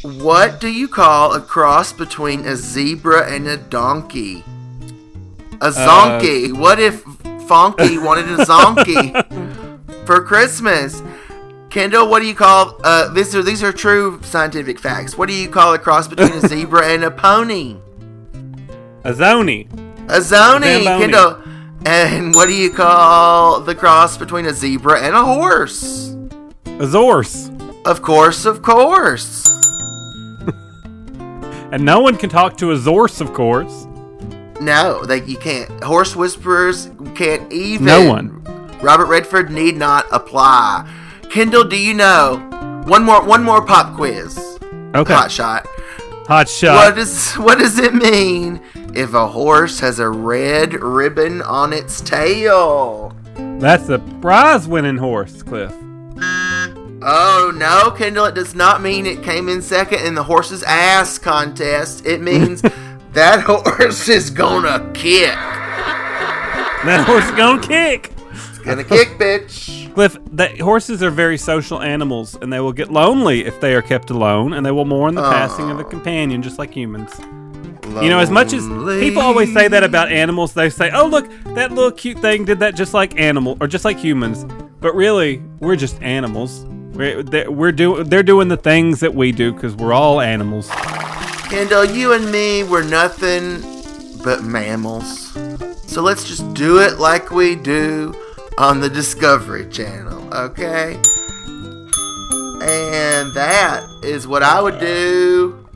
[0.02, 4.44] What do you call a cross between a zebra and a donkey?
[5.60, 6.52] A zonkey.
[6.52, 7.02] what if
[7.48, 11.02] Fonky wanted a zonkey for Christmas?
[11.74, 15.18] Kendall, what do you call uh these are these are true scientific facts.
[15.18, 17.78] What do you call a cross between a zebra and a pony?
[19.02, 19.68] A zoni.
[20.08, 20.84] A zony, Zamboni.
[20.84, 21.42] Kendall.
[21.84, 26.10] And what do you call the cross between a zebra and a horse?
[26.66, 27.50] A zorse.
[27.84, 29.44] Of course, of course.
[31.72, 33.88] And no one can talk to a zorse, of course.
[34.60, 35.82] No, that you can't.
[35.82, 37.84] Horse whisperers can't even.
[37.84, 38.44] No one.
[38.80, 40.88] Robert Redford need not apply.
[41.34, 42.36] Kendall, do you know?
[42.86, 44.38] One more, one more pop quiz.
[44.94, 45.12] Okay.
[45.12, 45.66] Hot shot.
[46.28, 46.76] Hot shot.
[46.76, 48.62] What does what does it mean
[48.94, 53.16] if a horse has a red ribbon on its tail?
[53.58, 55.72] That's a prize winning horse, Cliff.
[57.02, 58.26] Oh no, Kendall!
[58.26, 62.06] It does not mean it came in second in the horse's ass contest.
[62.06, 62.62] It means
[63.12, 65.34] that horse is gonna kick.
[66.84, 68.12] That horse is gonna kick.
[68.30, 69.83] It's gonna kick, bitch.
[69.94, 73.82] Cliff, that horses are very social animals, and they will get lonely if they are
[73.82, 75.30] kept alone, and they will mourn the ah.
[75.30, 77.12] passing of a companion, just like humans.
[78.02, 78.66] You know, as much as
[78.98, 82.58] people always say that about animals, they say, "Oh, look, that little cute thing did
[82.58, 84.44] that just like animal or just like humans."
[84.80, 86.64] But really, we're just animals.
[86.64, 90.68] We're they're, we're doing they're doing the things that we do because we're all animals.
[91.50, 93.62] Kendall, uh, you and me, we're nothing
[94.24, 95.30] but mammals.
[95.86, 98.12] So let's just do it like we do
[98.58, 100.94] on the Discovery Channel, okay?
[102.62, 105.66] And that is what I would do.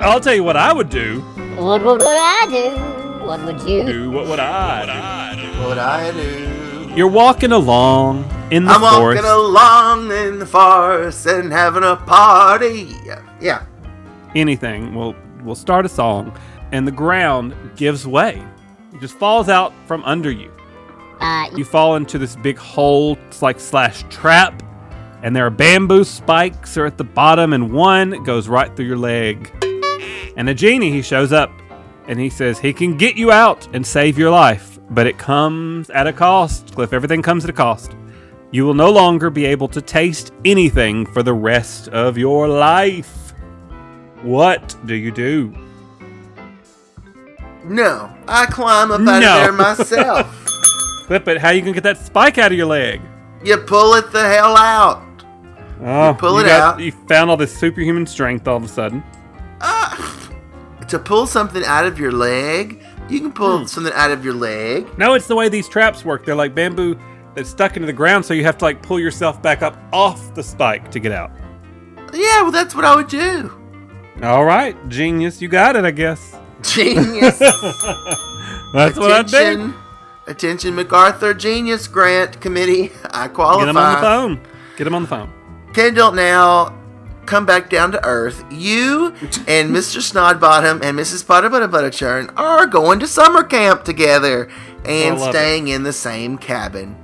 [0.00, 1.20] I'll tell you what I would do.
[1.56, 3.24] What would I do?
[3.26, 3.92] What would you do?
[3.92, 6.88] Do what would I What would I do?
[6.88, 6.92] do?
[6.94, 8.84] You're walking along in the forest.
[8.94, 9.22] I'm forest.
[9.24, 12.94] walking along in the forest and having a party.
[13.40, 13.62] Yeah.
[14.34, 14.94] anything.
[14.94, 16.36] We'll we'll start a song,
[16.72, 18.42] and the ground gives way.
[18.92, 20.50] It just falls out from under you.
[21.20, 24.62] Uh, You fall into this big hole, it's like slash trap,
[25.22, 28.98] and there are bamboo spikes are at the bottom, and one goes right through your
[28.98, 29.50] leg.
[30.36, 31.50] And a genie he shows up,
[32.06, 35.88] and he says he can get you out and save your life, but it comes
[35.90, 36.74] at a cost.
[36.74, 37.96] Cliff, everything comes at a cost.
[38.52, 43.32] You will no longer be able to taste anything for the rest of your life.
[44.22, 45.52] What do you do?
[47.64, 49.14] No, I climb up out No.
[49.14, 50.45] of there myself.
[51.06, 53.00] Cliff, but how you gonna get that spike out of your leg?
[53.44, 55.02] you pull it the hell out.
[55.84, 56.80] Oh, pull it got- out.
[56.80, 59.02] You found all this superhuman strength all of a sudden.
[60.88, 63.64] To pull something out of your leg, you can pull Hmm.
[63.66, 64.86] something out of your leg.
[64.96, 66.24] No, it's the way these traps work.
[66.24, 66.96] They're like bamboo
[67.34, 70.32] that's stuck into the ground, so you have to like pull yourself back up off
[70.34, 71.32] the spike to get out.
[72.14, 73.50] Yeah, well, that's what I would do.
[74.22, 76.36] All right, genius, you got it, I guess.
[76.62, 77.38] Genius.
[78.72, 79.74] That's what I do.
[80.26, 82.92] Attention, MacArthur Genius Grant Committee.
[83.10, 83.64] I qualify.
[83.64, 84.40] Get him on the phone.
[84.76, 85.32] Get him on the phone.
[85.72, 86.76] Kendall, now
[87.26, 88.44] come back down to earth.
[88.50, 89.08] You
[89.46, 90.00] and Mr.
[90.00, 91.26] Snodbottom and Mrs.
[91.26, 94.48] Butter Butter Butterchurn are going to summer camp together
[94.84, 96.96] and oh, love staying in the same cabin.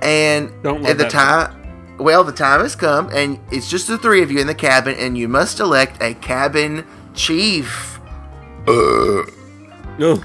[0.00, 0.50] And
[0.86, 4.40] at the time, well, the time has come, and it's just the three of you
[4.40, 8.00] in the cabin, and you must elect a cabin chief.
[8.68, 9.26] Ugh.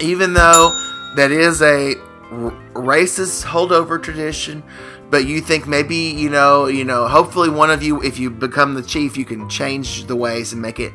[0.02, 0.72] even though
[1.16, 1.96] that is a
[2.32, 4.64] racist holdover tradition
[5.10, 8.74] but you think maybe you know you know hopefully one of you if you become
[8.74, 10.92] the chief you can change the ways and make it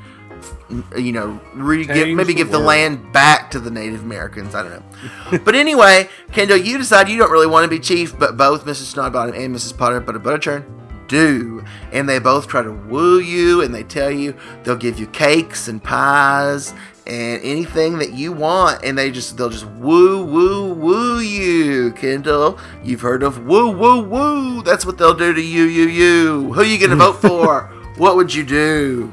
[0.97, 2.66] you know re- give, maybe the give the world.
[2.66, 7.19] land back to the native americans i don't know but anyway kendall you decide you
[7.19, 10.19] don't really want to be chief but both mrs snodbottom and mrs potter but a
[10.19, 14.77] butter butterchurn do and they both try to woo you and they tell you they'll
[14.77, 16.73] give you cakes and pies
[17.11, 22.59] and anything that you want and they just they'll just woo woo woo you kendall
[22.83, 26.61] you've heard of woo woo woo that's what they'll do to you you you who
[26.61, 27.64] are you gonna vote for
[27.96, 29.12] what would you do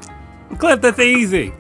[0.56, 1.54] Cliff, that's easy.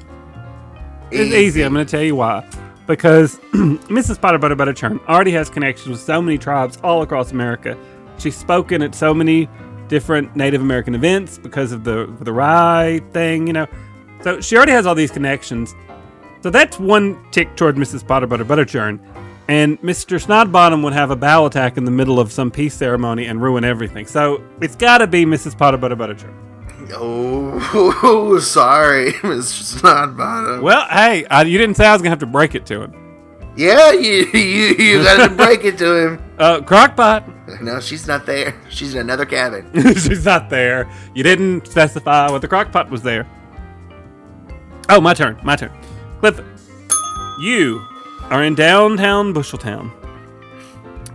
[1.12, 1.62] It's easy.
[1.62, 2.48] I'm going to tell you why.
[2.88, 4.20] Because Mrs.
[4.20, 7.78] Potter Butter Butter Churn already has connections with so many tribes all across America.
[8.18, 9.50] She's spoken at so many
[9.88, 13.68] different Native American events because of the the rye thing, you know.
[14.22, 15.76] So she already has all these connections.
[16.42, 18.08] So that's one tick toward Mrs.
[18.08, 19.00] Potter Butter Butterchurn.
[19.48, 20.22] And Mr.
[20.22, 23.64] Snodbottom would have a bow attack in the middle of some peace ceremony and ruin
[23.64, 24.06] everything.
[24.06, 25.58] So it's got to be Mrs.
[25.58, 26.36] Potter Butter Butterchurn.
[26.94, 29.80] Oh, sorry, Mr.
[29.80, 30.62] Snodbottom.
[30.62, 32.82] Well, hey, I, you didn't say I was going to have to break it to
[32.82, 32.94] him.
[33.56, 36.24] Yeah, you you, you got to break it to him.
[36.38, 37.62] Uh, Crockpot.
[37.62, 38.54] No, she's not there.
[38.70, 39.72] She's in another cabin.
[39.96, 40.92] She's not there.
[41.16, 43.26] You didn't specify what the crockpot was there.
[44.90, 45.40] Oh, my turn.
[45.44, 45.72] My turn.
[46.20, 46.42] Cliff,
[47.40, 47.86] you
[48.30, 49.92] are in downtown Busheltown.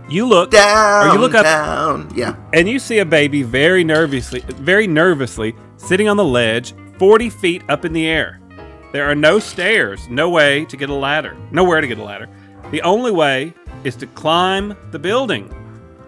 [0.09, 2.11] You look, Down, or you look up, down.
[2.15, 2.35] Yeah.
[2.53, 7.63] and you see a baby very nervously, very nervously sitting on the ledge, forty feet
[7.69, 8.39] up in the air.
[8.91, 12.29] There are no stairs, no way to get a ladder, nowhere to get a ladder.
[12.71, 15.49] The only way is to climb the building.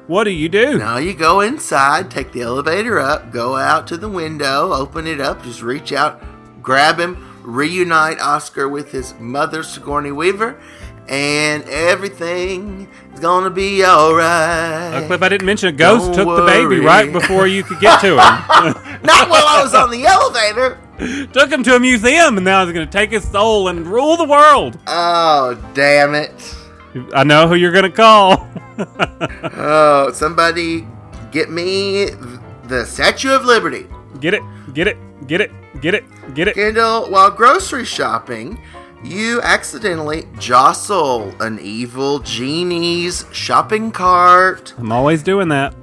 [0.08, 0.78] What do you do?
[0.78, 5.20] Now you go inside, take the elevator up, go out to the window, open it
[5.20, 6.22] up, just reach out,
[6.62, 10.60] grab him, reunite Oscar with his mother, Sigourney Weaver,
[11.08, 15.04] and everything is gonna be alright.
[15.04, 17.80] Uh, Cliff, I didn't mention a ghost Don't took the baby right before you could
[17.80, 18.16] get to him.
[19.04, 20.80] Not while I was on the elevator.
[21.34, 24.18] took him to a museum, and now he's going to take his soul and rule
[24.18, 24.80] the world.
[24.88, 26.56] Oh, damn it.
[27.14, 28.48] I know who you're going to call.
[29.58, 30.86] Oh, somebody
[31.32, 32.08] get me
[32.66, 33.88] the Statue of Liberty.
[34.20, 34.42] get it,
[34.74, 36.56] get it, get it, get it, get it.
[36.56, 38.60] Kendall, while grocery shopping,
[39.04, 44.74] you accidentally jostle an evil genie's shopping cart.
[44.78, 45.76] I'm always doing that.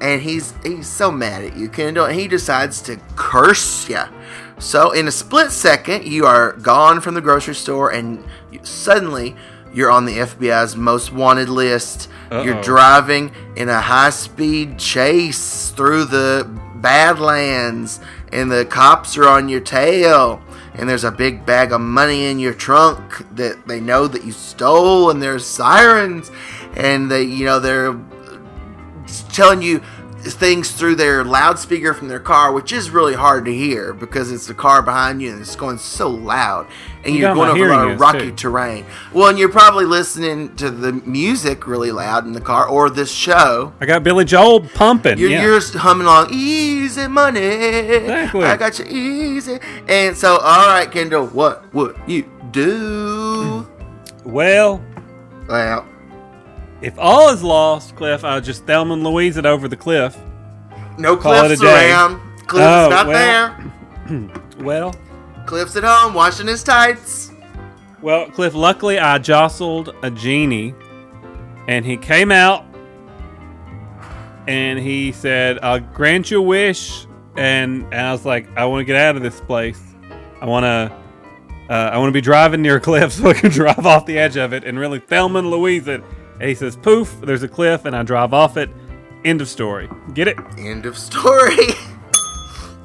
[0.00, 4.02] and he's he's so mad at you, Kendall, and he decides to curse you.
[4.60, 9.34] So in a split second, you are gone from the grocery store, and you, suddenly
[9.72, 12.08] you're on the FBI's most wanted list.
[12.30, 18.00] You're driving in a high-speed chase through the Badlands,
[18.32, 20.42] and the cops are on your tail.
[20.74, 24.30] And there's a big bag of money in your trunk that they know that you
[24.30, 26.30] stole, and there's sirens,
[26.76, 27.98] and they, you know, they're
[29.32, 29.80] telling you
[30.20, 34.46] things through their loudspeaker from their car, which is really hard to hear because it's
[34.46, 36.66] the car behind you and it's going so loud,
[37.08, 38.36] and You you are going over a lot of rocky too.
[38.36, 38.86] terrain.
[39.12, 43.10] Well, and you're probably listening to the music really loud in the car or this
[43.12, 43.72] show.
[43.80, 45.18] I got Billy Joel pumping.
[45.18, 45.42] You're, yeah.
[45.42, 47.40] you're humming along, easy money.
[47.40, 48.44] Exactly.
[48.44, 49.58] I got you easy.
[49.88, 53.68] And so, all right, Kendall, what would you do?
[54.24, 54.82] well,
[55.48, 55.86] well,
[56.82, 60.16] if all is lost, Cliff, I'll just Thelma and Louise it over the cliff.
[60.98, 62.20] no Call it a Cliff's around.
[62.46, 63.56] Cliff's Oh, not well.
[64.08, 64.30] there.
[64.58, 64.92] Well,
[65.48, 67.32] Cliff's at home washing his tights.
[68.02, 70.74] Well, Cliff, luckily I jostled a genie
[71.66, 72.66] and he came out
[74.46, 77.06] and he said, I'll grant you a wish.
[77.38, 79.80] And, and I was like, I want to get out of this place.
[80.42, 80.94] I want to.
[81.72, 84.18] Uh, I want to be driving near a cliff so I can drive off the
[84.18, 86.02] edge of it and really Thelma and Louise it.
[86.40, 87.20] And he says, "Poof!
[87.22, 88.70] There's a cliff, and I drive off it."
[89.24, 89.88] End of story.
[90.14, 90.38] Get it?
[90.56, 91.68] End of story.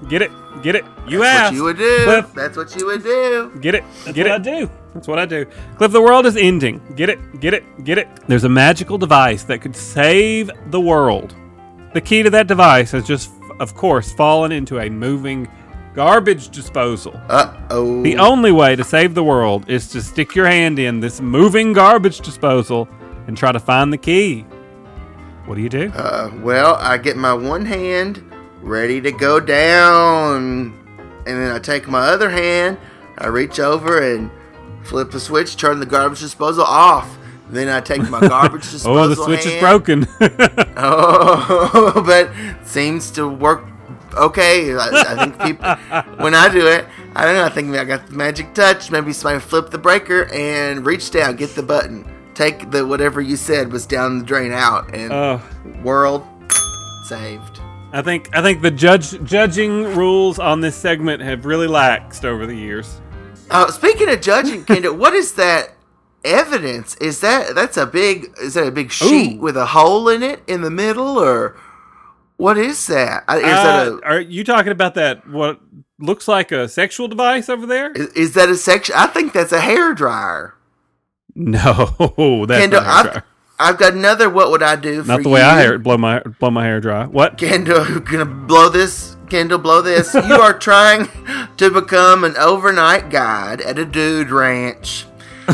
[0.09, 0.31] Get it?
[0.61, 0.85] Get it?
[1.07, 1.51] You That's asked.
[1.51, 2.03] what you would do.
[2.03, 3.51] Cliff, That's what you would do.
[3.61, 3.83] Get it?
[4.13, 4.31] get it?
[4.31, 4.69] I do.
[4.93, 5.45] That's what I do.
[5.77, 6.81] Cliff, the world is ending.
[6.95, 7.39] Get it?
[7.39, 7.83] Get it?
[7.83, 8.07] Get it?
[8.27, 11.35] There's a magical device that could save the world.
[11.93, 15.47] The key to that device has just, of course, fallen into a moving
[15.95, 17.19] garbage disposal.
[17.29, 18.01] Uh oh.
[18.01, 21.73] The only way to save the world is to stick your hand in this moving
[21.73, 22.87] garbage disposal
[23.27, 24.41] and try to find the key.
[25.45, 25.91] What do you do?
[25.93, 28.23] Uh, well, I get my one hand
[28.63, 30.73] ready to go down,
[31.27, 32.77] and then I take my other hand,
[33.17, 34.31] I reach over and
[34.83, 37.17] flip the switch, turn the garbage disposal off.
[37.49, 38.97] Then I take my garbage disposal.
[38.97, 40.07] oh, the switch is broken.
[40.75, 42.31] Oh, but
[42.65, 43.63] seems to work
[44.15, 44.73] okay.
[44.73, 45.75] I, I think people,
[46.23, 47.45] when I do it, I don't know.
[47.45, 48.89] I think I got the magic touch.
[48.89, 53.35] Maybe somebody flip the breaker and reach down, get the button, take the whatever you
[53.35, 55.41] said was down the drain out, and oh,
[55.83, 56.25] world
[57.05, 57.61] saved.
[57.93, 62.47] I think I think the judge judging rules on this segment have really laxed over
[62.47, 62.99] the years.
[63.51, 65.75] Uh, speaking of judging, Kendall, what is that
[66.25, 66.95] evidence?
[66.95, 68.33] Is that that's a big?
[68.41, 69.39] Is that a big sheet Ooh.
[69.41, 71.55] with a hole in it in the middle, or
[72.37, 73.25] what is that?
[73.27, 75.29] Uh, that Uh, a are you talking about that?
[75.29, 75.59] What
[75.99, 77.91] looks like a sexual device over there?
[77.91, 78.95] is, is that a section?
[78.97, 80.55] I think that's a hair dryer.
[81.35, 81.61] No,
[82.47, 83.23] that's Kendall, not hair I've, dryer.
[83.59, 84.29] I've got another.
[84.29, 85.01] What would I do?
[85.03, 85.45] For Not the way you?
[85.47, 87.05] I hair blow my blow my hair dry.
[87.05, 87.37] What?
[87.37, 89.15] Kendall, gonna blow this.
[89.29, 90.13] Kendall, blow this.
[90.13, 91.07] You are trying
[91.57, 95.05] to become an overnight guide at a dude ranch,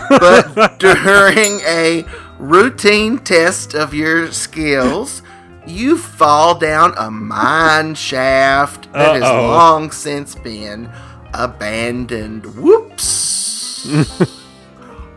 [0.10, 2.04] but during a
[2.40, 5.22] routine test of your skills,
[5.68, 9.48] you fall down a mine shaft that has Uh-oh.
[9.48, 10.90] long since been
[11.34, 12.46] abandoned.
[12.58, 13.88] Whoops.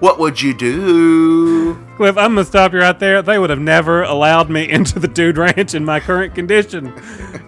[0.02, 1.74] what would you do?
[1.96, 3.22] Cliff, I'm gonna stop you right there.
[3.22, 6.92] They would have never allowed me into the dude ranch in my current condition.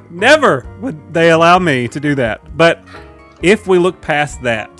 [0.09, 2.57] never would they allow me to do that.
[2.57, 2.85] But
[3.43, 4.71] if we look past that,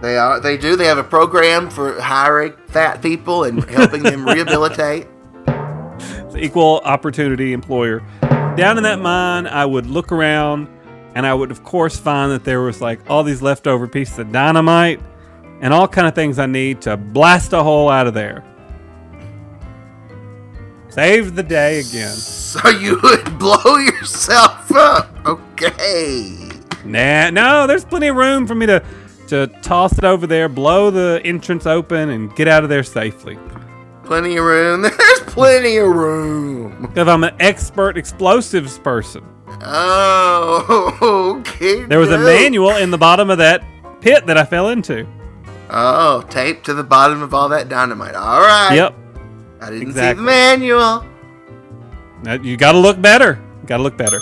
[0.00, 0.40] They are.
[0.40, 0.76] They do.
[0.76, 5.06] They have a program for hiring fat people and helping them rehabilitate.
[5.44, 8.00] the equal opportunity employer,
[8.56, 10.68] down in that mine, I would look around
[11.14, 14.32] and I would of course find that there was like all these leftover pieces of
[14.32, 15.00] dynamite
[15.60, 18.44] and all kind of things I need to blast a hole out of there.
[20.88, 22.10] Save the day again.
[22.10, 25.08] So you would blow yourself up.
[25.24, 26.50] Okay.
[26.84, 28.82] Nah, no, there's plenty of room for me to
[29.28, 33.38] to toss it over there, blow the entrance open, and get out of there safely.
[34.02, 34.82] Plenty of room.
[34.98, 36.82] There's plenty of room.
[36.82, 39.24] Because I'm an expert explosives person.
[39.62, 41.84] Oh, okay.
[41.84, 43.62] There was a manual in the bottom of that
[44.00, 45.06] pit that I fell into.
[45.72, 48.14] Oh, taped to the bottom of all that dynamite.
[48.14, 48.74] All right.
[48.74, 48.94] Yep.
[49.60, 51.04] I didn't see the manual.
[52.22, 53.40] Now, you got to look better.
[53.66, 54.18] Got to look better.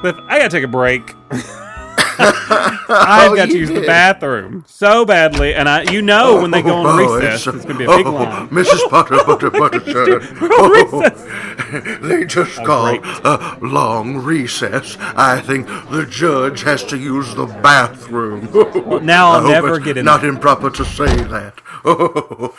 [0.00, 1.14] Cliff, I got to take a break.
[2.20, 6.50] I've Oh, got to use the bathroom so badly, and I, you know, oh, when
[6.50, 8.48] they go on Oh, recess, it's- it's going to be a oh, big oh, line.
[8.48, 8.88] Mrs.
[8.90, 10.20] Potter, Butter, sir.
[11.72, 13.20] Oh, they just called great.
[13.24, 14.96] a long recess.
[15.00, 18.48] I think the judge has to use the bathroom.
[19.06, 20.30] now I'll I hope never it's get in Not there.
[20.30, 21.54] improper to say that.
[21.82, 22.54] Oh,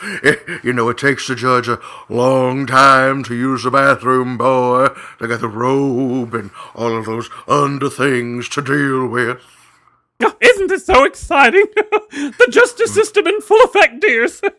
[0.64, 4.88] you know, it takes the judge a long time to use the bathroom, boy.
[5.20, 9.40] They got the robe and all of those under things to deal with.
[10.22, 11.66] Oh, Isn't it so exciting?
[11.74, 14.40] the justice system in full effect, dears.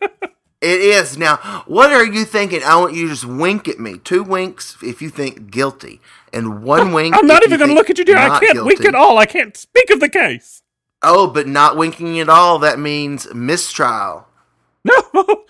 [0.60, 1.18] It is.
[1.18, 2.62] Now, what are you thinking?
[2.64, 3.98] I want you to just wink at me.
[3.98, 6.00] Two winks if you think guilty,
[6.32, 7.14] and one oh, wink.
[7.14, 8.16] I'm not even going to look at you, dear.
[8.16, 9.18] I can't wink at all.
[9.18, 10.62] I can't speak of the case.
[11.02, 14.26] Oh, but not winking at all, that means mistrial.
[14.86, 15.44] No,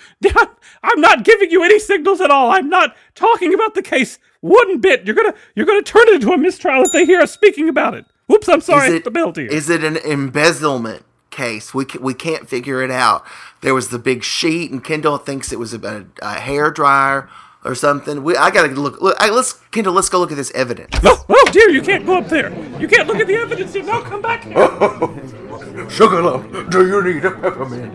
[0.82, 2.50] I'm not giving you any signals at all.
[2.50, 5.06] I'm not talking about the case one bit.
[5.06, 7.94] You're gonna, you're gonna turn it into a mistrial if they hear us speaking about
[7.94, 8.04] it.
[8.26, 8.88] Whoops, I'm sorry.
[8.88, 9.46] Is it, the bell, dear.
[9.46, 11.74] is it an embezzlement case?
[11.74, 13.24] We, ca- we can't figure it out.
[13.60, 17.28] There was the big sheet, and Kendall thinks it was about a, a hair dryer
[17.64, 18.22] or something.
[18.24, 19.00] We, I gotta look.
[19.00, 19.94] Look, I, let's Kendall.
[19.94, 21.02] Let's go look at this evidence.
[21.02, 22.50] No, oh dear, you can't go up there.
[22.80, 23.72] You can't look at the evidence.
[23.72, 23.82] dear.
[23.82, 24.54] No, come back here.
[25.90, 27.92] Sugar lump, do you need a peppermint?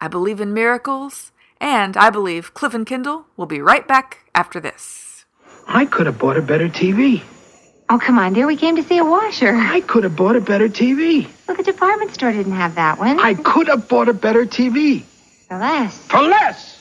[0.00, 4.60] I believe in miracles, and I believe Cliff and Kendall will be right back after
[4.60, 5.24] this.
[5.66, 7.22] I could have bought a better TV.
[7.90, 8.46] Oh, come on, dear.
[8.46, 9.54] We came to see a washer.
[9.54, 11.28] I could have bought a better TV.
[11.46, 13.20] Well, the department store didn't have that one.
[13.20, 15.02] I could have bought a better TV.
[15.48, 15.98] For less.
[16.06, 16.80] For less!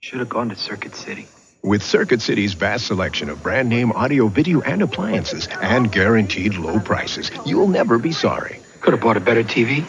[0.00, 1.28] Should have gone to Circuit City.
[1.62, 6.78] With Circuit City's vast selection of brand name audio, video, and appliances, and guaranteed low
[6.80, 8.60] prices, you'll never be sorry.
[8.80, 9.84] Could have bought a better TV.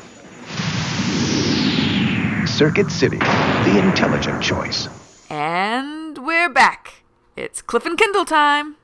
[2.47, 4.88] Circuit City, the intelligent choice.
[5.29, 7.03] And we're back.
[7.36, 8.75] It's Cliff and Kendall time.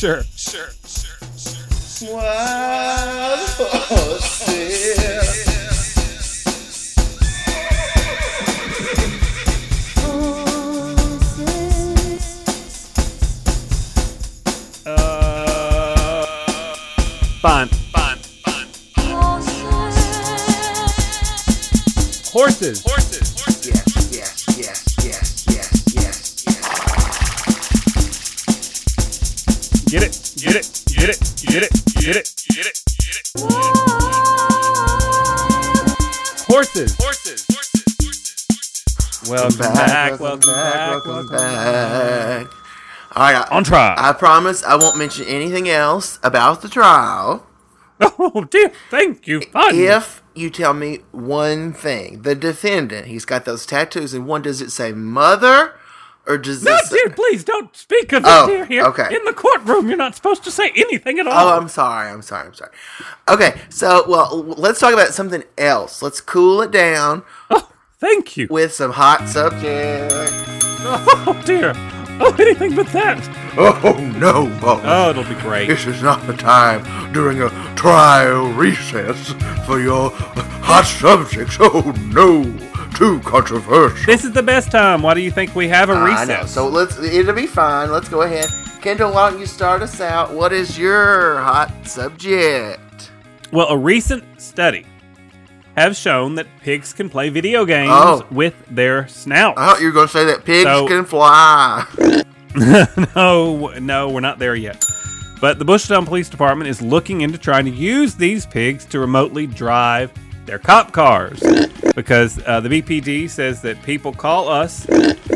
[0.00, 1.18] Sure, sure, sure,
[1.76, 2.20] sure.
[14.86, 15.36] Uh,
[17.42, 18.68] fine, fine, fine.
[18.96, 19.60] Horses,
[22.32, 22.99] horses, horses.
[31.50, 33.26] Get it, get it, get it, get it.
[36.46, 39.28] Horses, horses, horses, horses.
[39.28, 42.46] Welcome back, welcome back, welcome welcome back.
[43.16, 43.96] All right, I, On trial.
[43.98, 47.44] I promise I won't mention anything else about the trial
[48.00, 49.40] Oh dear, thank you.
[49.40, 49.74] Fun.
[49.74, 52.22] if you tell me one thing.
[52.22, 55.74] The defendant, he's got those tattoos, and one does it say mother,
[56.26, 56.96] or does No, say?
[56.96, 58.64] dear, please don't speak of Oh, it, dear.
[58.66, 59.14] Here okay.
[59.14, 61.48] in the courtroom, you're not supposed to say anything at oh, all.
[61.48, 62.08] Oh, I'm sorry.
[62.10, 62.46] I'm sorry.
[62.48, 62.70] I'm sorry.
[63.28, 66.02] Okay, so well, let's talk about something else.
[66.02, 67.68] Let's cool it down Oh,
[67.98, 68.46] thank you.
[68.50, 70.46] with some hot subjects.
[70.82, 71.74] Oh dear.
[72.20, 73.18] Oh, anything but that.
[73.56, 74.80] Oh, no, boy.
[74.84, 75.66] Oh, it'll be great.
[75.66, 79.32] This is not the time during a trial recess
[79.66, 81.56] for your hot subjects.
[81.60, 82.44] Oh, no.
[82.94, 84.04] too controversial.
[84.06, 85.02] This is the best time.
[85.02, 86.28] Why do you think we have a I recess?
[86.28, 86.46] I know.
[86.46, 86.98] So let's.
[86.98, 87.90] It'll be fine.
[87.90, 88.50] Let's go ahead.
[88.82, 90.32] Kendall, why don't you start us out?
[90.34, 93.10] What is your hot subject?
[93.52, 94.86] Well, a recent study
[95.80, 98.26] has shown that pigs can play video games Oh.
[98.30, 99.54] with their snout.
[99.58, 101.86] I thought you were going to say that pigs So- can fly.
[103.16, 104.84] no, no, we're not there yet.
[105.40, 109.46] But the Busheltown Police Department is looking into trying to use these pigs to remotely
[109.46, 110.12] drive
[110.46, 111.42] their cop cars.
[111.94, 114.86] Because uh, the BPD says that people call us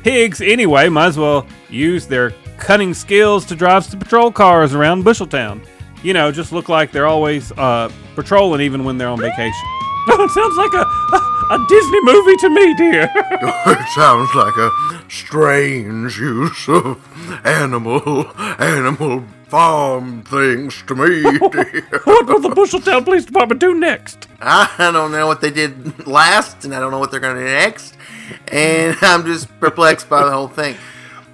[0.02, 5.04] pigs anyway, might as well use their cunning skills to drive some patrol cars around
[5.04, 5.64] Busheltown.
[6.02, 9.68] You know, just look like they're always uh, patrolling even when they're on vacation.
[10.08, 10.84] It sounds like a,
[11.14, 13.10] a, a Disney movie to me, dear.
[13.14, 14.70] it sounds like a
[15.08, 17.00] strange use of
[17.44, 18.28] animal,
[18.58, 22.00] animal farm things to me, dear.
[22.04, 24.28] what will the Busheltown Police Department do next?
[24.40, 27.42] I don't know what they did last, and I don't know what they're going to
[27.42, 27.96] do next.
[28.48, 30.76] And I'm just perplexed by the whole thing.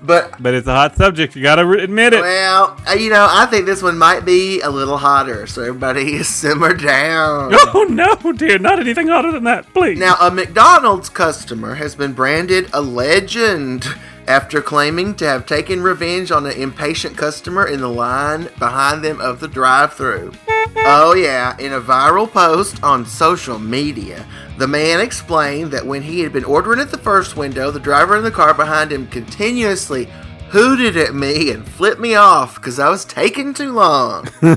[0.02, 1.36] But But it's a hot subject.
[1.36, 2.20] You gotta re- admit it.
[2.20, 6.22] well, uh, you know, I think this one might be a little hotter, so everybody
[6.22, 7.52] simmer down.
[7.74, 8.58] Oh no, dear!
[8.58, 9.98] Not anything hotter than that, please.
[9.98, 13.86] Now, a McDonald's customer has been branded a legend
[14.26, 19.20] after claiming to have taken revenge on an impatient customer in the line behind them
[19.20, 20.32] of the drive-through.
[20.76, 24.24] Oh, yeah, in a viral post on social media,
[24.60, 28.14] the man explained that when he had been ordering at the first window, the driver
[28.14, 30.06] in the car behind him continuously
[30.50, 34.28] hooted at me and flipped me off because I was taking too long.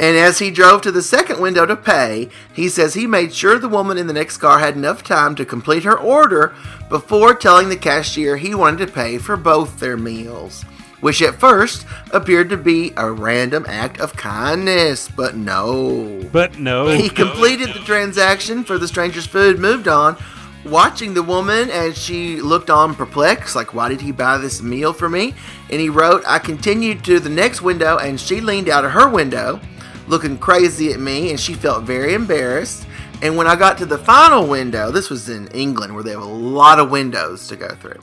[0.00, 3.58] And as he drove to the second window to pay, he says he made sure
[3.58, 6.54] the woman in the next car had enough time to complete her order
[6.88, 10.64] before telling the cashier he wanted to pay for both their meals.
[11.00, 16.28] Which at first appeared to be a random act of kindness, but no.
[16.30, 16.88] but no.
[16.88, 20.16] He oh, completed the transaction for the stranger's food, moved on,
[20.64, 24.92] watching the woman as she looked on perplexed, like, why did he buy this meal
[24.92, 25.34] for me?
[25.70, 29.08] And he wrote, I continued to the next window, and she leaned out of her
[29.08, 29.60] window,
[30.06, 32.86] looking crazy at me, and she felt very embarrassed.
[33.22, 36.22] And when I got to the final window, this was in England where they have
[36.22, 38.00] a lot of windows to go through.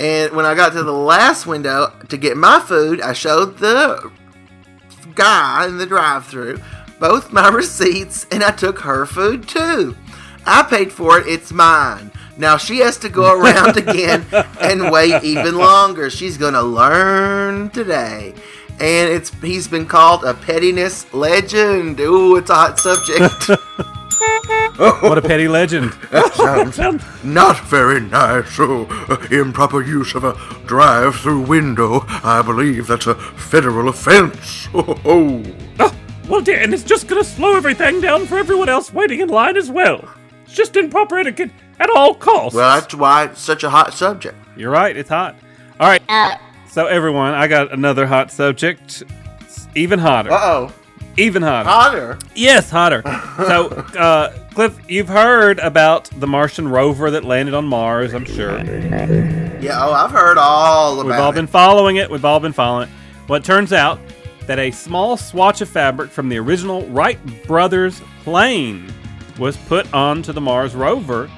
[0.00, 4.10] And when I got to the last window to get my food, I showed the
[5.14, 6.58] guy in the drive through
[6.98, 9.94] both my receipts and I took her food too.
[10.46, 12.12] I paid for it, it's mine.
[12.38, 14.24] Now she has to go around again
[14.58, 16.08] and wait even longer.
[16.08, 18.32] She's gonna learn today.
[18.80, 22.00] And it's he's been called a pettiness legend.
[22.00, 23.50] Ooh, it's a hot subject.
[24.78, 25.92] what a petty legend.
[26.34, 26.78] Sounds
[27.24, 28.58] not very nice.
[28.58, 30.34] Oh, uh, improper use of a
[30.66, 32.04] drive-through window.
[32.08, 34.68] I believe that's a federal offense.
[34.74, 35.42] Oh, oh.
[35.80, 35.94] Oh,
[36.28, 39.56] well, dear, and it's just gonna slow everything down for everyone else waiting in line
[39.56, 40.08] as well.
[40.44, 42.54] It's just improper etiquette at all costs.
[42.56, 44.36] well, that's why it's such a hot subject.
[44.56, 44.96] You're right.
[44.96, 45.36] It's hot.
[45.78, 46.02] All right.
[46.08, 46.36] Uh,
[46.68, 49.02] So everyone, I got another hot subject.
[49.40, 50.30] It's even hotter.
[50.32, 50.72] Uh oh.
[51.16, 51.68] Even hotter.
[51.68, 52.18] Hotter.
[52.34, 53.02] Yes, hotter.
[53.36, 58.14] So, uh, Cliff, you've heard about the Martian rover that landed on Mars.
[58.14, 58.58] I'm sure.
[59.60, 61.06] Yeah, oh I've heard all about it.
[61.06, 61.34] We've all it.
[61.34, 62.10] been following it.
[62.10, 62.94] We've all been following it.
[63.28, 64.00] Well, it turns out
[64.46, 68.92] that a small swatch of fabric from the original Wright brothers plane
[69.38, 71.30] was put onto the Mars rover,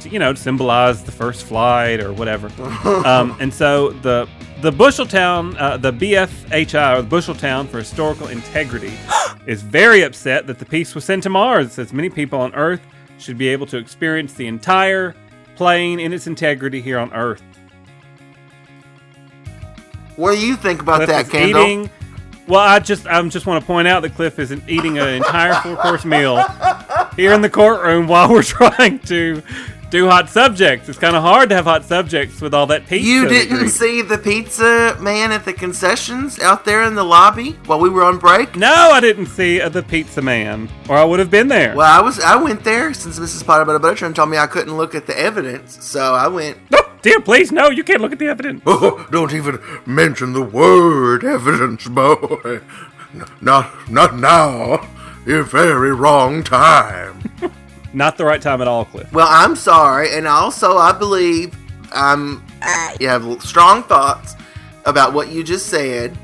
[0.00, 2.48] to, you know, to symbolize the first flight or whatever.
[3.06, 4.28] um, and so the
[4.60, 8.92] the Busheltown, uh, the BFHI, or the Busheltown for Historical Integrity,
[9.46, 11.66] is very upset that the piece was sent to Mars.
[11.66, 12.80] It says many people on Earth
[13.18, 15.14] should be able to experience the entire
[15.54, 17.42] plane in its integrity here on Earth.
[20.16, 21.62] What do you think about Cliff that, is Kendall?
[21.62, 21.90] eating.
[22.48, 25.54] Well, I just I just want to point out that Cliff is eating an entire
[25.60, 26.42] four course meal
[27.16, 29.42] here in the courtroom while we're trying to
[29.90, 30.88] do hot subjects.
[30.88, 33.06] It's kind of hard to have hot subjects with all that pizza.
[33.08, 33.68] You didn't eating.
[33.68, 38.04] see the pizza man at the concessions out there in the lobby while we were
[38.04, 38.54] on break?
[38.56, 41.74] No, I didn't see uh, the pizza man, or I would have been there.
[41.74, 42.20] Well, I was.
[42.20, 43.44] I went there since Mrs.
[43.46, 46.58] Potter Butter Butterchurn told me I couldn't look at the evidence, so I went.
[46.72, 48.62] Oh, dear, please, no, you can't look at the evidence.
[48.66, 52.60] Oh, don't even mention the word evidence, boy.
[53.14, 54.86] N- Not, not now.
[55.24, 57.22] You're very wrong time.
[57.92, 59.10] Not the right time at all, Cliff.
[59.12, 61.56] Well, I'm sorry, and also I believe
[61.92, 62.44] I'm.
[63.00, 64.34] you have strong thoughts
[64.84, 66.16] about what you just said.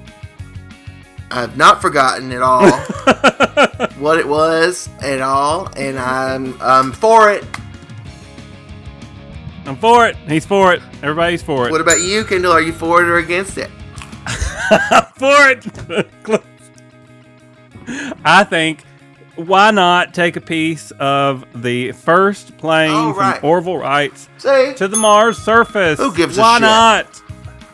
[1.30, 2.70] I've not forgotten at all
[3.98, 7.44] what it was at all, and I'm I'm for it.
[9.66, 10.16] I'm for it.
[10.28, 10.82] He's for it.
[11.02, 11.72] Everybody's for it.
[11.72, 12.52] What about you, Kendall?
[12.52, 13.70] Are you for it or against it?
[15.16, 16.12] for it.
[16.22, 16.44] Cliff.
[18.24, 18.84] I think
[19.36, 23.38] why not take a piece of the first plane right.
[23.40, 24.74] from Orville Wrights See?
[24.76, 25.98] to the Mars surface?
[25.98, 26.62] Who gives a why shit?
[26.62, 27.06] not?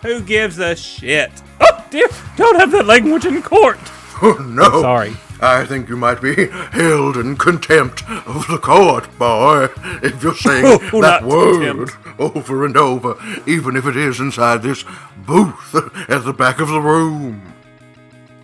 [0.02, 1.30] Who gives a shit?
[1.60, 3.78] Oh dear, don't have that language in court.
[4.22, 4.82] Oh, no.
[4.82, 5.16] Sorry.
[5.40, 9.68] I think you might be held in contempt of the court, boy,
[10.02, 12.20] if you're saying Oh, that word contempt.
[12.20, 14.84] over and over, even if it is inside this
[15.16, 15.74] booth
[16.10, 17.54] at the back of the room.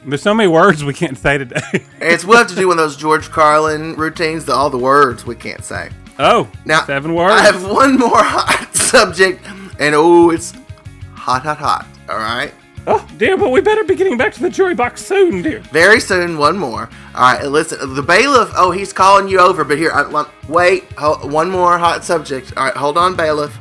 [0.07, 1.61] There's so many words we can't say today.
[2.01, 5.27] It's we'll have to do one of those George Carlin routines, the all the words
[5.27, 5.91] we can't say.
[6.21, 7.35] oh, Now seven words.
[7.35, 9.45] I have one more hot subject,
[9.81, 10.53] and oh, it's
[11.15, 11.87] hot, hot, hot.
[12.09, 12.55] All right.
[12.87, 15.59] Oh dear, but we better be getting back to the jury box soon, dear.
[15.73, 16.89] Very soon, one more.
[17.17, 17.95] All right, listen.
[17.97, 18.53] The bailiff.
[18.57, 20.85] Oh, he's calling you over, but here, I, wait.
[20.99, 22.53] Ho, one more hot subject.
[22.57, 23.59] All right, hold on, bailiff.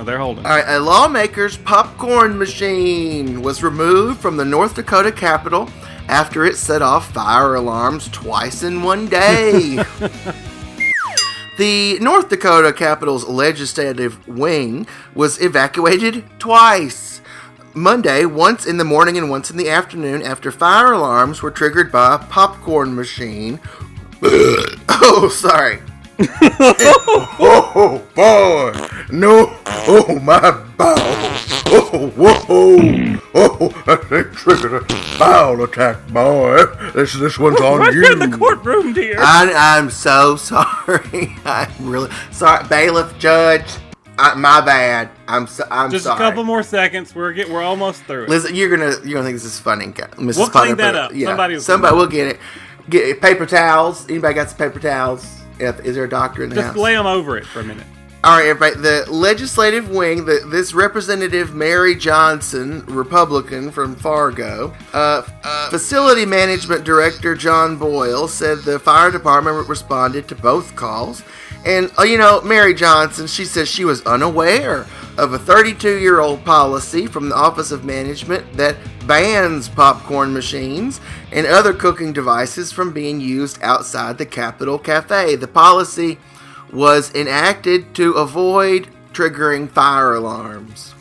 [0.00, 0.44] Oh, they're holding.
[0.44, 5.68] All right, a lawmaker's popcorn machine was removed from the North Dakota Capitol
[6.08, 9.76] after it set off fire alarms twice in one day.
[11.58, 17.20] the North Dakota Capitol's legislative wing was evacuated twice.
[17.72, 21.92] Monday, once in the morning and once in the afternoon, after fire alarms were triggered
[21.92, 23.60] by a popcorn machine.
[24.22, 25.80] oh, sorry.
[27.42, 28.72] Oh, boy!
[29.10, 29.56] No!
[29.66, 31.62] Oh, my bowels!
[31.72, 33.20] Oh, whoa!
[33.34, 36.64] Oh, they triggered a bowel attack, boy!
[36.94, 38.02] This this one's on Right you.
[38.02, 39.16] there in the courtroom, dear.
[39.18, 41.34] I, I'm so sorry.
[41.44, 43.64] I'm really sorry, bailiff, judge.
[44.18, 45.08] I, my bad.
[45.26, 46.16] I'm so, I'm Just sorry.
[46.16, 47.14] a couple more seconds.
[47.14, 47.48] We're get.
[47.48, 48.28] We're almost through it.
[48.28, 50.36] Listen, you're gonna you're gonna think this is funny, Mrs.
[50.36, 51.12] We'll Potter, clean that but, up.
[51.14, 52.40] Yeah, Somebody will somebody clean will get it.
[52.90, 54.04] Get paper towels.
[54.10, 55.39] Anybody got some paper towels?
[55.60, 56.76] If- Is there a doctor in the Just house?
[56.76, 57.86] lay them over it for a minute.
[58.22, 58.82] All right, everybody.
[58.82, 66.84] The legislative wing, the, this representative Mary Johnson, Republican from Fargo, uh, uh, facility management
[66.84, 71.22] director John Boyle said the fire department responded to both calls.
[71.64, 74.86] And, uh, you know, Mary Johnson, she says she was unaware
[75.18, 81.00] of a 32 year old policy from the Office of Management that bans popcorn machines
[81.32, 85.36] and other cooking devices from being used outside the Capitol Cafe.
[85.36, 86.18] The policy
[86.72, 90.94] was enacted to avoid triggering fire alarms.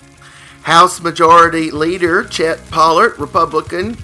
[0.63, 3.97] House Majority Leader Chet Pollert, Republican,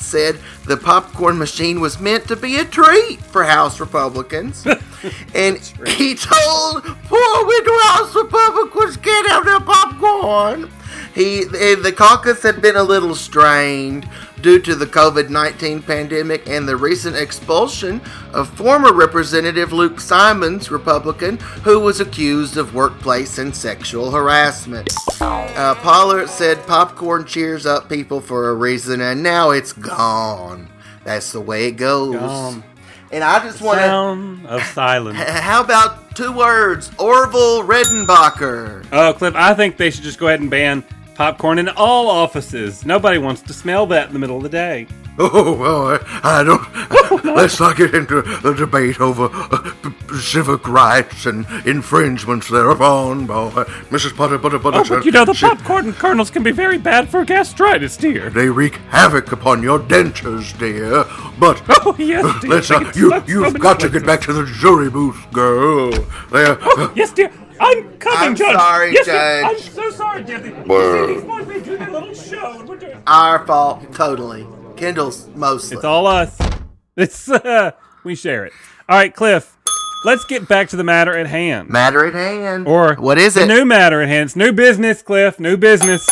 [0.00, 4.66] said the popcorn machine was meant to be a treat for House Republicans.
[5.34, 10.70] and he told poor widow House Republicans get out their popcorn.
[11.14, 14.08] He, the caucus had been a little strained
[14.42, 18.00] due to the COVID 19 pandemic and the recent expulsion
[18.32, 24.92] of former Representative Luke Simons, Republican, who was accused of workplace and sexual harassment.
[25.20, 30.68] Uh, Pollert said popcorn cheers up people for a reason, and now it's gone.
[31.04, 32.14] That's the way it goes.
[32.14, 32.64] Gone.
[33.10, 33.86] And I just want to.
[33.86, 35.18] Sound of silence.
[35.26, 36.90] How about two words?
[36.98, 38.86] Orville Redenbacher.
[38.92, 40.84] Oh, Cliff, I think they should just go ahead and ban
[41.18, 42.86] popcorn in all offices.
[42.86, 44.86] Nobody wants to smell that in the middle of the day.
[45.18, 47.24] Oh, well, I, I don't.
[47.34, 53.50] let's not get into the debate over uh, civic rights and infringements thereupon, boy.
[53.90, 54.14] Mrs.
[54.14, 54.78] Potter, Potter, Potter.
[54.78, 58.30] Oh, but you know the popcorn kernels can be very bad for gastritis, dear.
[58.30, 61.04] They wreak havoc upon your dentures, dear.
[61.40, 62.50] But Oh yes, dear.
[62.50, 62.84] let's not.
[62.84, 65.90] get You, you've got to get back to the jury booth, girl.
[66.30, 66.58] There.
[66.62, 67.32] Oh, yes, dear.
[67.60, 68.52] I'm coming, I'm Judge.
[68.56, 69.06] sorry, yes.
[69.06, 69.44] Judge.
[69.44, 70.38] I'm so sorry, dear.
[70.38, 73.02] You see, these boys, they do their little show, and we're doing...
[73.06, 74.46] Our fault, totally.
[74.76, 75.76] Kendall's mostly.
[75.76, 76.38] It's all us.
[76.96, 77.70] It's uh,
[78.02, 78.52] we share it.
[78.88, 79.56] All right, Cliff.
[80.04, 81.68] Let's get back to the matter at hand.
[81.68, 82.66] Matter at hand.
[82.66, 83.46] Or what is the it?
[83.46, 84.24] new matter at hand?
[84.24, 85.38] It's new business, Cliff.
[85.38, 86.04] New business.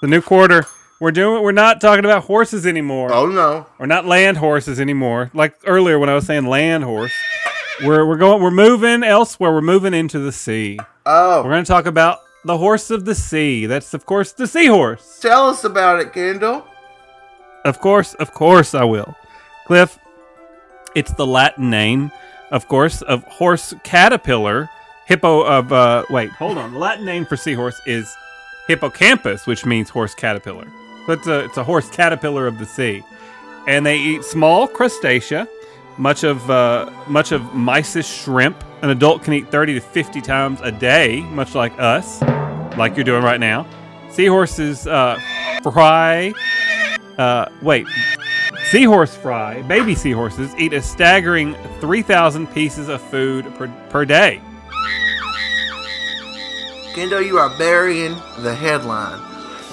[0.00, 0.64] The new quarter.
[0.98, 1.42] We're doing.
[1.42, 3.12] We're not talking about horses anymore.
[3.12, 3.66] oh no.
[3.78, 5.30] We're not land horses anymore.
[5.34, 7.12] Like earlier when I was saying land horse.
[7.84, 8.42] We're we're going.
[8.42, 9.52] We're moving elsewhere.
[9.52, 10.78] We're moving into the sea.
[11.06, 13.66] Oh, We're going to talk about the horse of the sea.
[13.66, 15.20] That's of course the seahorse.
[15.20, 16.66] tell us about it, Kendall.
[17.64, 19.14] Of course, of course, I will.
[19.66, 19.98] Cliff,
[20.94, 22.10] it's the Latin name,
[22.50, 24.68] of course, of horse caterpillar,
[25.06, 26.72] hippo of, uh, wait, hold on.
[26.72, 28.14] The Latin name for seahorse is
[28.68, 30.66] hippocampus, which means horse caterpillar.
[31.06, 33.02] So it's a, it's a horse caterpillar of the sea.
[33.66, 35.46] And they eat small crustacea,
[35.98, 38.64] much of, uh, much of mysis shrimp.
[38.82, 42.22] An adult can eat 30 to 50 times a day, much like us,
[42.76, 43.66] like you're doing right now.
[44.10, 45.18] Seahorses, uh,
[45.62, 46.32] fry
[47.18, 47.86] uh, wait.
[48.70, 54.40] Seahorse fry, baby seahorses, eat a staggering 3,000 pieces of food per, per day.
[56.94, 59.20] Kendo, you are burying the headline.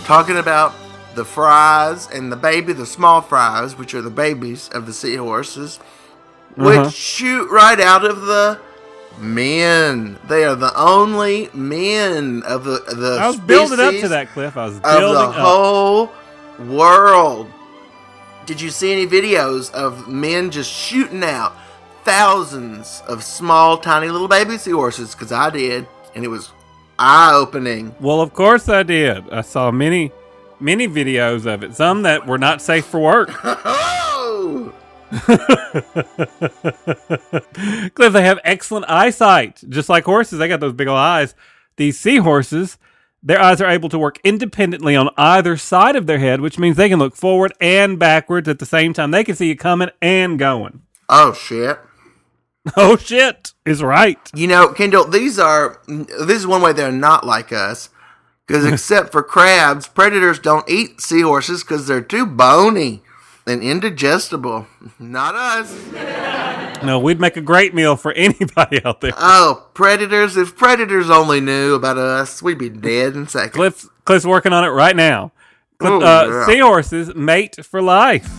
[0.05, 0.73] Talking about
[1.15, 5.80] the fries and the baby, the small fries, which are the babies of the seahorses,
[6.56, 6.89] which Uh-huh.
[6.89, 8.60] shoot right out of the
[9.20, 10.18] men.
[10.28, 14.58] They are the only men of the the I was building up to that, Cliff.
[14.58, 15.34] I was of the up.
[15.36, 16.12] whole
[16.68, 17.47] world.
[18.45, 21.53] Did you see any videos of men just shooting out
[22.03, 25.14] thousands of small, tiny little baby seahorses?
[25.16, 26.51] Because I did, and it was
[26.99, 27.95] eye opening.
[27.99, 29.30] Well, of course I did.
[29.32, 30.12] I saw many,
[30.60, 31.76] many videos of it.
[31.76, 33.30] Some that were not safe for work.
[34.18, 34.72] Oh!
[37.93, 40.39] Cliff, they have excellent eyesight, just like horses.
[40.39, 41.36] They got those big old eyes.
[41.78, 42.78] These seahorses,
[43.22, 46.78] their eyes are able to work independently on either side of their head, which means
[46.78, 49.12] they can look forward and backwards at the same time.
[49.12, 50.82] They can see you coming and going.
[51.10, 51.80] Oh shit!
[52.76, 54.18] Oh shit, is right.
[54.34, 57.89] You know, Kendall, these are this is one way they're not like us.
[58.47, 63.03] Because except for crabs, predators don't eat seahorses because they're too bony
[63.47, 64.67] and indigestible.
[64.99, 66.83] Not us.
[66.83, 69.13] No, we'd make a great meal for anybody out there.
[69.17, 70.37] Oh, predators!
[70.37, 73.53] If predators only knew about us, we'd be dead in seconds.
[73.55, 75.31] Cliff's, Cliff's working on it right now.
[75.79, 76.45] Cliff, Oh, uh, yeah.
[76.45, 78.29] Seahorses mate for life.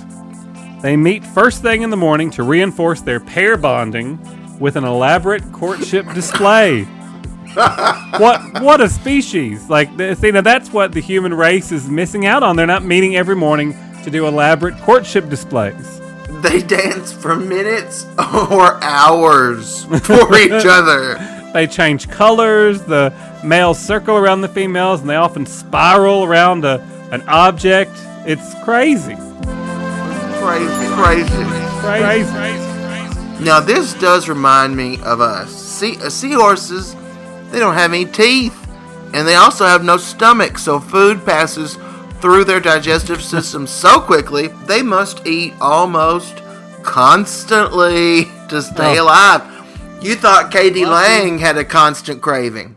[0.82, 4.18] They meet first thing in the morning to reinforce their pair bonding
[4.58, 6.84] with an elaborate courtship display.
[7.54, 9.70] what what a species!
[9.70, 12.56] Like see now that's what the human race is missing out on.
[12.56, 13.74] They're not meeting every morning
[14.06, 16.00] to do elaborate courtship displays.
[16.40, 21.16] They dance for minutes or hours for each other.
[21.52, 22.82] They change colors.
[22.82, 26.80] The males circle around the females, and they often spiral around a,
[27.10, 27.90] an object.
[28.24, 29.16] It's crazy.
[30.38, 31.44] Crazy, crazy.
[31.80, 33.44] Crazy.
[33.44, 35.50] Now this does remind me of us.
[35.50, 36.94] Sea, uh, seahorses,
[37.50, 38.56] they don't have any teeth,
[39.12, 41.76] and they also have no stomach, so food passes
[42.26, 46.42] through their digestive system so quickly they must eat almost
[46.82, 49.04] constantly to stay Oh.
[49.04, 49.42] alive.
[50.02, 50.84] You thought k.d.
[50.86, 52.74] lang had a constant craving.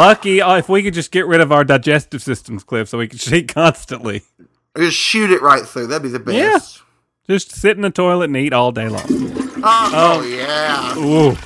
[0.00, 3.06] Lucky uh, if we could just get rid of our digestive systems, Cliff, so we
[3.06, 4.22] could eat constantly.
[4.76, 5.88] Just shoot it right through.
[5.88, 6.54] That'd be the Yeah.
[6.54, 6.82] best.
[7.28, 9.04] Just sit in the toilet and eat all day long.
[9.62, 10.96] Oh, yeah.
[10.98, 11.36] Ooh,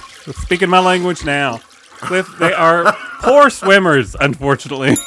[0.44, 1.58] speaking my language now.
[1.98, 4.94] Cliff, they are poor swimmers, unfortunately.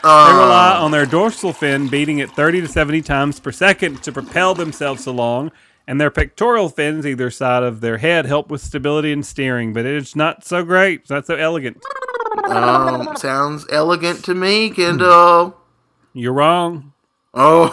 [0.00, 4.12] They rely on their dorsal fin beating at 30 to 70 times per second to
[4.12, 5.50] propel themselves along,
[5.88, 9.84] and their pectoral fins, either side of their head, help with stability and steering, but
[9.84, 11.00] it's not so great.
[11.00, 11.82] It's not so elegant.
[12.44, 15.56] Um, sounds elegant to me, Kendall.
[16.12, 16.92] You're wrong.
[17.34, 17.68] Oh,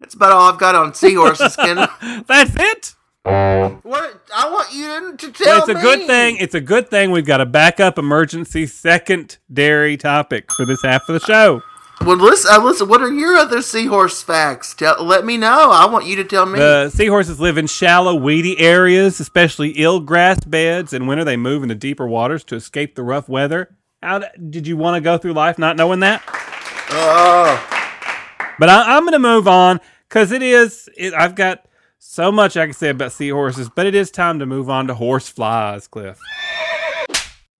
[0.00, 1.88] that's about all I've got on seahorses, Kendall.
[2.26, 2.94] That's it.
[3.24, 4.20] What?
[4.34, 5.80] I want you to tell it's a me.
[5.80, 6.36] good thing.
[6.38, 11.20] It's a good thing we've got a backup emergency secondary topic for this half of
[11.20, 11.62] the show.
[12.04, 12.88] Well, listen, uh, listen.
[12.88, 14.74] What are your other seahorse facts?
[14.74, 15.70] Tell, let me know.
[15.70, 16.58] I want you to tell me.
[16.58, 20.92] The seahorses live in shallow, weedy areas, especially eelgrass beds.
[20.92, 23.76] In winter, they move into deeper waters to escape the rough weather.
[24.02, 26.24] How did you want to go through life not knowing that?
[26.90, 30.88] oh, But I, I'm going to move on because it is.
[30.96, 31.66] It, I've got
[32.00, 34.94] so much I can say about seahorses, but it is time to move on to
[34.94, 36.18] horse flies, Cliff.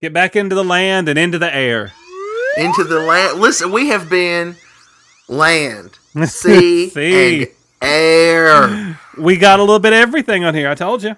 [0.01, 1.93] Get back into the land and into the air.
[2.57, 3.41] Into the land.
[3.41, 4.57] Listen, we have been
[5.29, 7.43] land, sea, Sea.
[7.43, 7.49] and
[7.81, 8.99] air.
[9.19, 10.69] We got a little bit of everything on here.
[10.71, 11.17] I told you.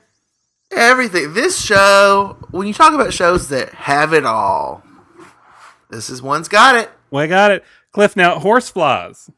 [0.72, 1.34] Everything.
[1.34, 4.82] This show, when you talk about shows that have it all,
[5.90, 6.90] this is one's got it.
[7.10, 7.64] We got it.
[7.92, 9.30] Cliff, now, horse flies.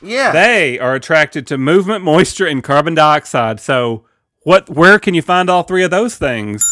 [0.00, 0.30] Yeah.
[0.30, 3.58] They are attracted to movement, moisture, and carbon dioxide.
[3.58, 4.04] So,
[4.42, 4.70] what?
[4.70, 6.64] Where can you find all three of those things?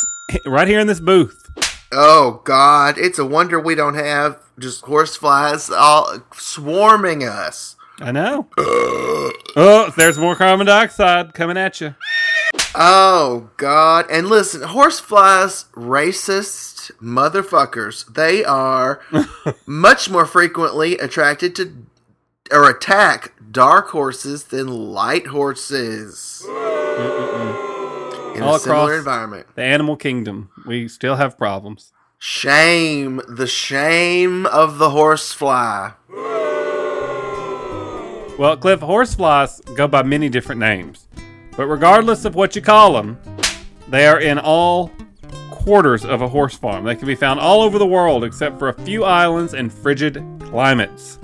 [0.44, 1.45] Right here in this booth.
[1.93, 7.76] Oh God, it's a wonder we don't have just horseflies all swarming us.
[7.99, 8.49] I know.
[8.59, 11.95] oh, there's more carbon dioxide coming at you.
[12.74, 14.07] Oh God!
[14.11, 18.12] And listen, horseflies, racist motherfuckers.
[18.12, 19.01] They are
[19.66, 21.87] much more frequently attracted to
[22.53, 26.45] or attack dark horses than light horses.
[28.37, 29.47] In All a similar across environment.
[29.55, 31.93] the animal kingdom, we still have problems.
[32.18, 35.91] Shame, the shame of the horsefly.
[38.39, 41.09] Well, Cliff, horseflies go by many different names,
[41.57, 43.18] but regardless of what you call them,
[43.89, 44.91] they are in all
[45.51, 46.84] quarters of a horse farm.
[46.84, 50.22] They can be found all over the world except for a few islands and frigid
[50.41, 51.18] climates.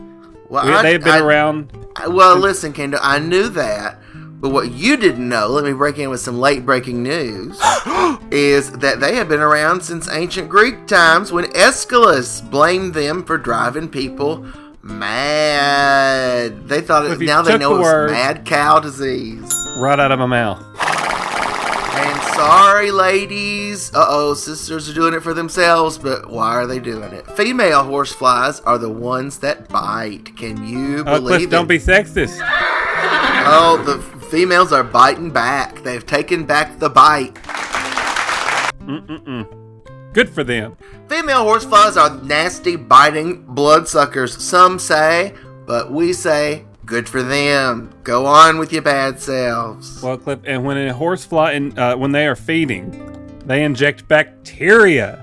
[0.48, 1.70] Well, We- I- they've been I- around.
[1.96, 3.98] I- Well, listen, Kendall, I knew that,
[4.42, 7.52] but what you didn't know, let me break in with some late breaking news,
[8.32, 13.38] is that they have been around since ancient Greek times when Aeschylus blamed them for
[13.38, 14.44] driving people
[14.82, 16.68] mad.
[16.68, 19.54] They thought it, now they know the it was mad cow disease.
[19.76, 20.58] Right out of my mouth.
[22.46, 23.94] Sorry, ladies.
[23.94, 27.24] Uh oh, sisters are doing it for themselves, but why are they doing it?
[27.36, 30.36] Female horseflies are the ones that bite.
[30.36, 31.50] Can you Oh, believe Cliff, it?
[31.50, 32.38] don't be sexist.
[32.44, 35.82] Oh, the females are biting back.
[35.84, 37.34] They've taken back the bite.
[38.80, 39.46] Mm-mm-mm.
[40.12, 40.76] Good for them.
[41.08, 45.32] Female horseflies are nasty, biting bloodsuckers, some say,
[45.66, 47.92] but we say, good for them.
[48.04, 50.02] Go on with your bad selves.
[50.02, 55.18] Well, Cliff, and when a horsefly, in, uh, when they are feeding, they inject bacteria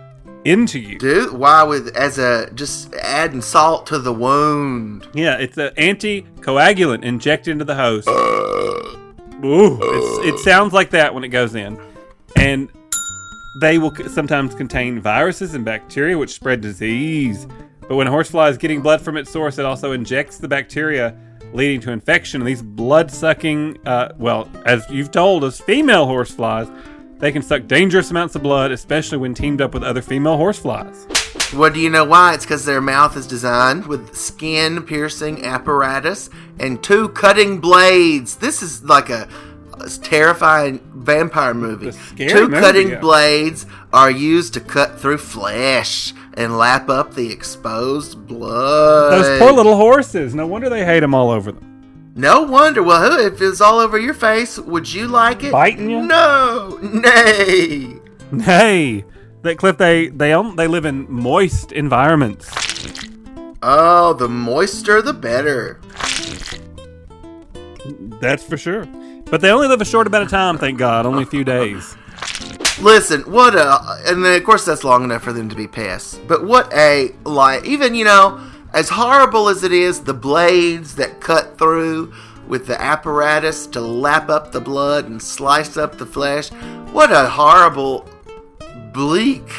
[0.46, 0.98] into you.
[0.98, 5.08] Dude, why with as a just adding salt to the wound?
[5.14, 8.08] Yeah, it's an anticoagulant injected into the host.
[8.08, 11.80] Ooh, it's, it sounds like that when it goes in,
[12.36, 12.70] and
[13.62, 17.48] they will sometimes contain viruses and bacteria which spread disease.
[17.88, 21.18] But when a horsefly is getting blood from its source, it also injects the bacteria,
[21.54, 22.42] leading to infection.
[22.42, 26.70] And these blood-sucking, uh, well, as you've told us, female horseflies,
[27.18, 31.06] they can suck dangerous amounts of blood, especially when teamed up with other female horseflies.
[31.54, 32.36] Well, do you know why?
[32.36, 36.30] It's because their mouth is designed with skin piercing apparatus
[36.60, 38.36] and two cutting blades.
[38.36, 39.28] This is like a
[40.02, 41.92] terrifying vampire movie.
[42.18, 43.00] Two movie, cutting yeah.
[43.00, 49.12] blades are used to cut through flesh and lap up the exposed blood.
[49.12, 50.36] Those poor little horses.
[50.36, 52.12] No wonder they hate them all over them.
[52.16, 52.84] No wonder.
[52.84, 55.52] Well, who- if it's all over your face, would you like it?
[55.52, 56.02] Biting you?
[56.02, 56.78] No.
[56.82, 58.00] Nay.
[58.32, 59.06] nay.
[59.42, 62.50] that Cliff, they they they live in moist environments.
[63.62, 65.80] Oh, the moister, the better.
[68.22, 68.86] That's for sure.
[69.30, 71.96] But they only live a short amount of time, thank God, only a few days.
[72.82, 76.20] Listen, what a, and then of course that's long enough for them to be pests.
[76.28, 78.42] But what a like, even you know,
[78.74, 82.14] as horrible as it is, the blades that cut through
[82.48, 86.50] with the apparatus to lap up the blood and slice up the flesh.
[86.92, 88.10] What a horrible,
[88.94, 89.52] bleak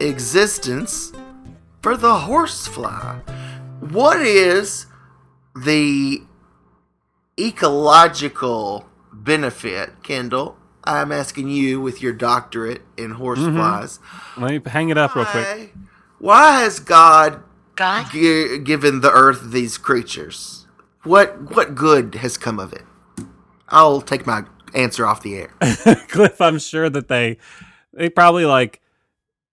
[0.00, 1.12] existence
[1.82, 3.20] for the horsefly.
[3.80, 4.86] What is
[5.54, 6.22] the
[7.38, 8.88] ecological
[9.26, 10.56] benefit, Kendall?
[10.84, 13.98] I'm asking you with your doctorate in horseflies.
[13.98, 14.42] Mm-hmm.
[14.42, 15.44] Let me hang it up real quick.
[15.44, 15.70] Why,
[16.18, 17.42] why has God,
[17.74, 18.10] God?
[18.10, 20.66] gi- given the earth these creatures?
[21.02, 22.82] What what good has come of it?
[23.68, 25.48] I'll take my answer off the air.
[26.08, 27.38] Cliff, I'm sure that they
[27.92, 28.80] they probably like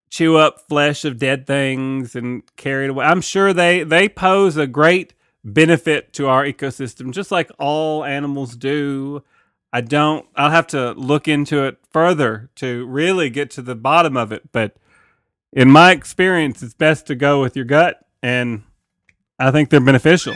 [0.10, 3.06] chew up flesh of dead things and carry it away.
[3.06, 5.14] I'm sure they they pose a great
[5.44, 9.24] benefit to our ecosystem, just like all animals do.
[9.74, 10.28] I don't.
[10.36, 14.52] I'll have to look into it further to really get to the bottom of it.
[14.52, 14.78] But
[15.52, 18.62] in my experience, it's best to go with your gut, and
[19.40, 20.36] I think they're beneficial.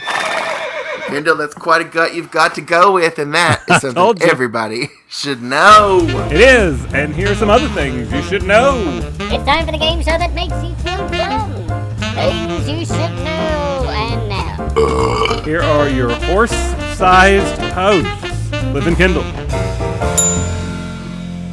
[1.08, 4.90] Kendall, that's quite a gut you've got to go with, and that is something everybody
[5.10, 6.00] should know.
[6.32, 8.82] It is, and here are some other things you should know.
[9.20, 11.54] It's time for the game show that makes you feel dumb.
[12.16, 13.86] Things you should know.
[13.90, 15.42] And now.
[15.44, 18.27] Here are your horse-sized hosts,
[18.74, 19.24] Liv and Kendall.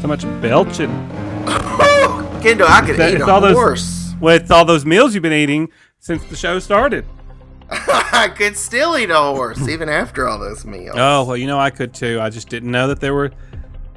[0.01, 0.91] So much belching.
[2.43, 4.01] Kendall, I could That- eat a all those- horse.
[4.23, 7.05] It's all those meals you've been eating since the show started.
[7.71, 10.95] I could still eat a horse even after all those meals.
[10.99, 12.21] Oh well, you know I could too.
[12.21, 13.33] I just didn't know that there were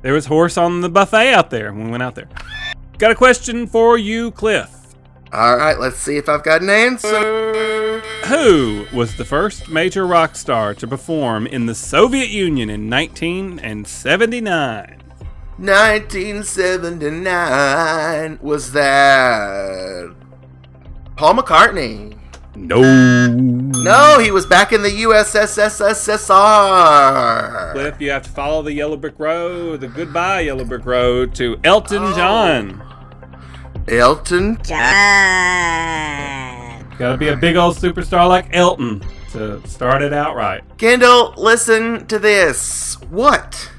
[0.02, 2.28] there was horse on the buffet out there when we went out there.
[2.98, 4.70] Got a question for you, Cliff.
[5.34, 8.00] All right, let's see if I've got an answer.
[8.28, 15.04] Who was the first major rock star to perform in the Soviet Union in 1979?
[15.58, 20.16] 1979 was that
[21.18, 22.18] Paul McCartney?
[22.56, 23.28] No.
[23.28, 26.14] No, he was back in the USSR.
[27.74, 31.60] Cliff, you have to follow the Yellow Brick Road, the goodbye Yellow Brick Road to
[31.64, 32.16] Elton oh.
[32.16, 32.87] John.
[33.88, 34.78] Elton John.
[36.98, 40.62] Got to be a big old superstar like Elton to start it out right.
[40.78, 43.00] Kendall, listen to this.
[43.10, 43.72] What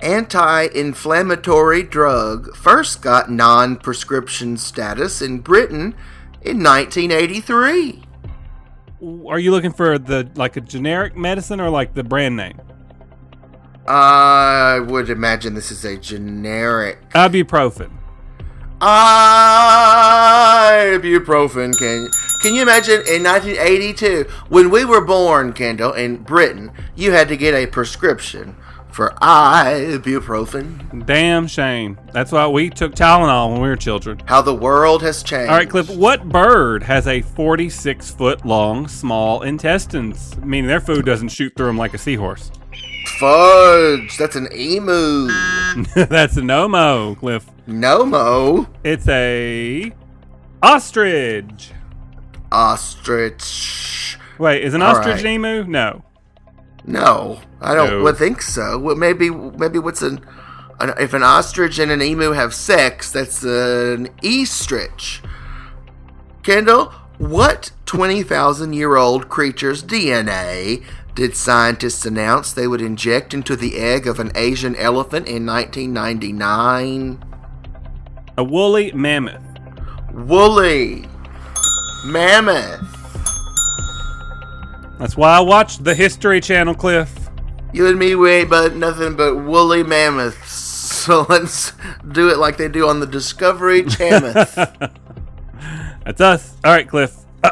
[0.00, 5.94] anti-inflammatory drug first got non-prescription status in Britain
[6.42, 8.04] in 1983?
[9.28, 12.60] Are you looking for the like a generic medicine or like the brand name?
[13.88, 17.97] I would imagine this is a generic Ibuprofen.
[18.80, 21.76] Ibuprofen.
[21.78, 22.08] Can
[22.40, 27.36] Can you imagine in 1982 when we were born, Kendall, in Britain, you had to
[27.36, 28.56] get a prescription
[28.90, 31.04] for ibuprofen?
[31.06, 31.98] Damn shame.
[32.12, 34.20] That's why we took Tylenol when we were children.
[34.26, 35.50] How the world has changed.
[35.50, 35.90] All right, Cliff.
[35.90, 41.66] What bird has a 46 foot long small intestines, meaning their food doesn't shoot through
[41.66, 42.50] them like a seahorse?
[43.18, 44.16] Fudge.
[44.16, 45.28] That's an emu.
[45.94, 47.46] That's a no-mo, Cliff.
[47.66, 48.68] Nomo.
[48.84, 49.92] It's a
[50.62, 51.72] ostrich.
[52.52, 54.16] Ostrich.
[54.38, 55.24] Wait, is an All ostrich right.
[55.24, 55.64] an emu?
[55.64, 56.04] No.
[56.86, 58.02] No, I don't No.
[58.04, 58.78] would think so.
[58.78, 60.24] Well, maybe maybe what's an,
[60.80, 65.20] an if an ostrich and an emu have sex, that's an estrich.
[66.42, 70.82] Kendall, what twenty thousand year old creature's DNA
[71.18, 77.24] did scientists announce they would inject into the egg of an Asian elephant in 1999?
[78.36, 79.42] A woolly mammoth.
[80.12, 81.08] Woolly
[82.04, 82.78] mammoth.
[85.00, 87.12] That's why I watched the History Channel, Cliff.
[87.72, 90.66] You and me, we ain't but nothing but woolly mammoths.
[90.98, 91.72] So let's
[92.12, 94.32] do it like they do on the Discovery Channel.
[96.04, 96.56] That's us.
[96.64, 97.16] All right, Cliff.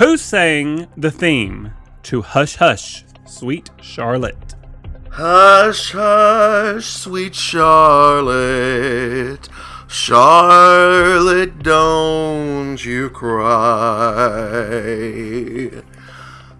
[0.00, 1.72] Who sang the theme
[2.04, 4.54] to Hush Hush, Sweet Charlotte?
[5.10, 8.40] hush, hush, sweet Charlotte.
[9.88, 13.42] Charlotte, don't you cry.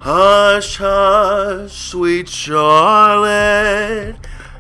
[0.01, 4.17] Hush, hush, sweet Charlotte.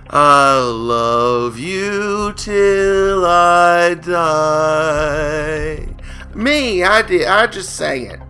[0.08, 5.86] I'll love you till I die.
[6.34, 7.26] Me, I did.
[7.26, 8.20] I just sang it.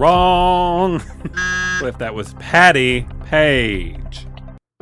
[0.00, 0.98] Wrong.
[1.78, 4.26] Cliff, that was Patti Page.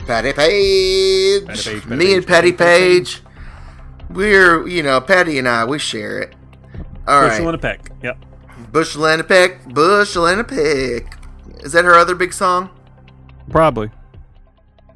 [0.07, 1.45] Patti Page.
[1.45, 3.23] Patti Page, Patty Me Page, and Patti Page.
[4.11, 6.37] We're, you know, Patty and I, we share it.
[7.09, 7.31] All right.
[7.31, 7.91] Bushel and a peck.
[8.01, 8.25] Yep.
[8.71, 11.19] Bushel and a peck, bushel and a peck.
[11.64, 12.71] Is that her other big song?
[13.51, 13.91] Probably.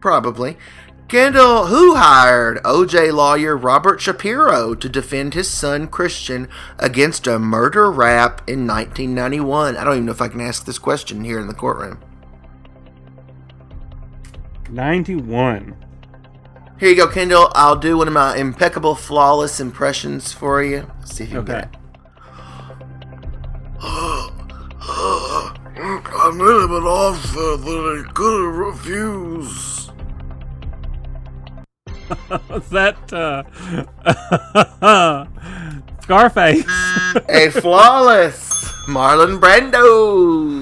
[0.01, 0.57] Probably.
[1.13, 6.49] Kendall, who hired OJ lawyer Robert Shapiro to defend his son Christian
[6.79, 9.77] against a murder rap in 1991?
[9.77, 12.01] I don't even know if I can ask this question here in the courtroom.
[14.71, 15.77] 91.
[16.81, 17.53] Here you go, Kendall.
[17.55, 20.91] I'll do one of my impeccable, flawless impressions for you.
[21.05, 21.61] See if you can Okay.
[21.61, 21.79] get it.
[26.25, 29.82] I'm really bit off uh, that I couldn't refuse.
[32.71, 33.13] That?
[33.13, 33.43] Uh,
[36.03, 36.65] Scarface.
[37.29, 40.61] A flawless Marlon Brando.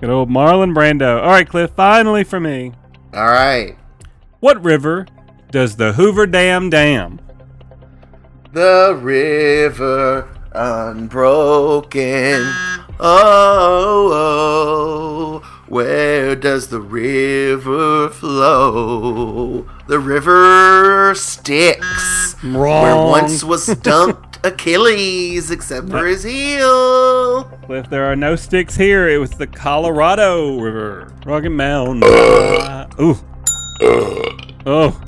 [0.00, 1.20] Good old Marlon Brando.
[1.22, 2.72] All right, Cliff, finally for me.
[3.12, 3.76] All right.
[4.40, 5.06] What river
[5.50, 7.20] does the Hoover Dam dam?
[8.52, 12.42] The river unbroken.
[13.02, 19.64] Oh, oh, where does the river flow?
[19.86, 22.34] The river Styx.
[22.42, 27.44] Where once was dumped Achilles, except for his heel.
[27.66, 29.08] Cliff, there are no sticks here.
[29.08, 31.12] It was the Colorado River.
[31.24, 32.02] Rocky Mountain.
[32.02, 33.16] Uh, ooh.
[34.66, 35.00] Oh.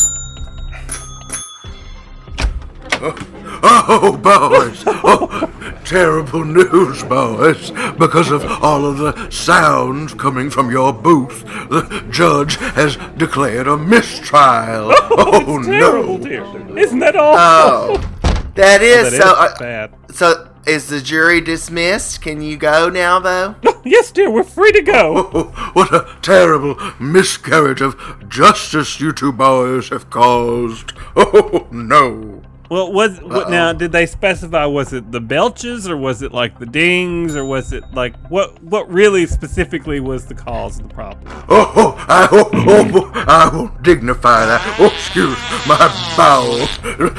[3.64, 4.84] Oh, boys.
[4.86, 5.51] Oh,
[5.84, 7.70] terrible news, boys.
[7.98, 13.76] Because of all of the sounds coming from your booth, the judge has declared a
[13.76, 14.92] mistrial.
[15.14, 16.24] Oh, Terrible, no.
[16.24, 16.78] dear.
[16.78, 18.02] Isn't that awful?
[18.02, 19.28] Oh, that is That is so.
[19.34, 19.94] uh, bad.
[20.10, 22.22] so, is the jury dismissed?
[22.22, 23.56] Can you go now, though?
[23.84, 25.30] yes, dear, we're free to go.
[25.34, 30.92] Oh, what a terrible miscarriage of justice you two boys have caused.
[31.16, 32.41] Oh, no.
[32.72, 33.74] Well, was what now?
[33.74, 34.64] Did they specify?
[34.64, 38.62] Was it the belches, or was it like the dings, or was it like what?
[38.62, 41.22] What really specifically was the cause of the problem?
[41.50, 44.76] Oh, oh, I, oh, oh, I won't dignify that.
[44.80, 45.36] Oh, excuse
[45.68, 45.76] my
[46.16, 46.78] bowels.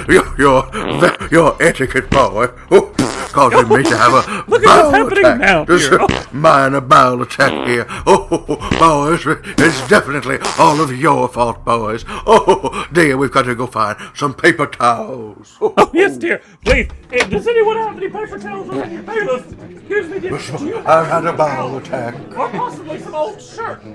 [0.09, 2.47] Your, your, your etiquette, boy.
[2.71, 2.91] Oh,
[3.33, 5.39] causing me to have a Look at bowel what's happening attack.
[5.39, 5.99] now Just here.
[5.99, 7.85] a minor bowel attack here.
[8.05, 9.23] Oh, oh, oh boys,
[9.57, 12.05] it's definitely all of your fault, boys.
[12.07, 15.42] Oh, oh, dear, we've got to go find some paper towels.
[15.61, 16.41] Oh, yes, dear.
[16.65, 19.03] Please, eh, does anyone have any paper towels over here?
[19.03, 20.37] Bailiff, excuse me, dear.
[20.57, 22.15] Do you have I've had a bowel attack.
[22.37, 23.85] or possibly some old shirts?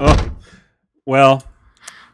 [0.00, 0.30] Oh,
[1.06, 1.42] well,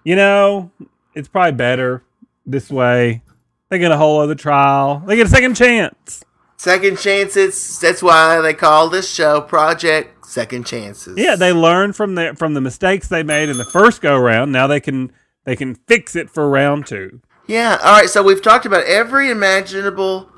[0.05, 0.71] you know,
[1.15, 2.03] it's probably better
[2.47, 3.23] this way.
[3.69, 5.03] They get a whole other trial.
[5.07, 6.25] They get a second chance.
[6.57, 7.79] Second chances.
[7.79, 11.17] That's why they call this show Project Second Chances.
[11.17, 14.53] Yeah, they learn from their from the mistakes they made in the first go round.
[14.53, 15.11] Now they can
[15.45, 17.21] they can fix it for round two.
[17.51, 17.79] Yeah.
[17.83, 18.09] All right.
[18.09, 20.29] So we've talked about every imaginable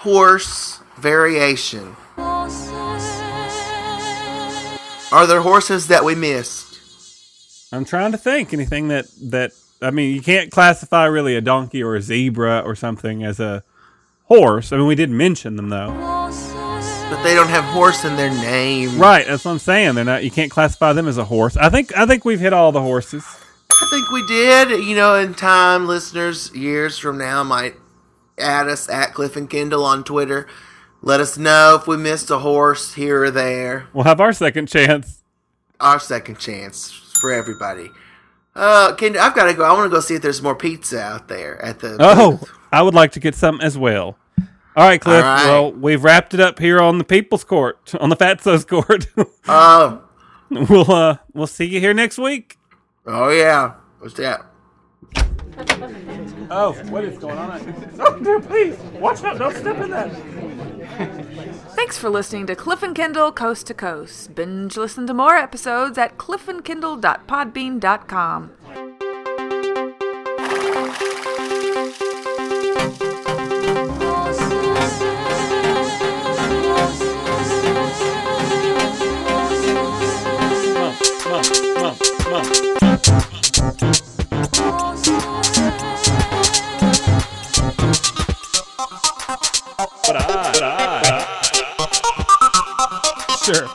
[0.00, 1.96] horse variation.
[5.10, 6.78] Are there horses that we missed?
[7.72, 11.82] I'm trying to think anything that that I mean, you can't classify really a donkey
[11.82, 13.64] or a zebra or something as a
[14.24, 14.70] horse.
[14.70, 15.94] I mean, we did mention them though.
[17.08, 18.98] But they don't have horse in their name.
[18.98, 19.94] Right, that's what I'm saying.
[19.94, 20.22] They're not.
[20.22, 21.56] You can't classify them as a horse.
[21.56, 21.96] I think.
[21.96, 23.24] I think we've hit all the horses.
[23.80, 24.84] I think we did.
[24.84, 27.74] You know, in time, listeners, years from now, might
[28.38, 30.46] add us at Cliff and Kendall on Twitter.
[31.00, 33.86] Let us know if we missed a horse here or there.
[33.92, 35.22] We'll have our second chance.
[35.80, 37.90] Our second chance for everybody.
[38.54, 39.62] Uh, Kendall, I've got to go.
[39.62, 41.96] I want to go see if there's more pizza out there at the.
[42.00, 42.50] Oh, booth.
[42.72, 44.18] I would like to get some as well.
[44.76, 45.24] All right, Cliff.
[45.24, 45.44] All right.
[45.46, 49.06] Well, we've wrapped it up here on the People's Court, on the Fatso's Court.
[49.48, 50.02] Oh,
[50.50, 52.57] we'll uh, we'll see you here next week.
[53.10, 53.72] Oh yeah.
[53.98, 54.46] What's that?
[56.50, 57.90] Oh, what is going on?
[58.00, 58.74] Oh, dear, please.
[58.94, 59.36] Watch out.
[59.38, 60.10] Don't step in that.
[61.74, 64.34] Thanks for listening to Cliff and Kendall Coast to Coast.
[64.34, 68.50] Binge listen to more episodes at cliffandkendall.podbean.com.
[93.54, 93.68] sure,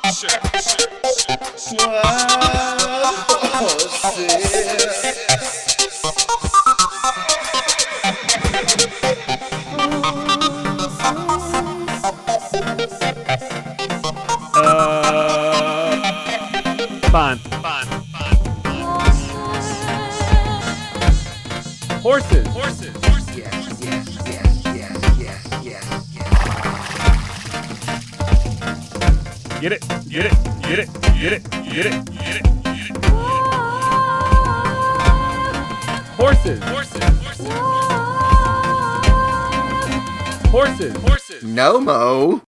[40.53, 41.41] horses, horses.
[41.41, 42.39] No mo.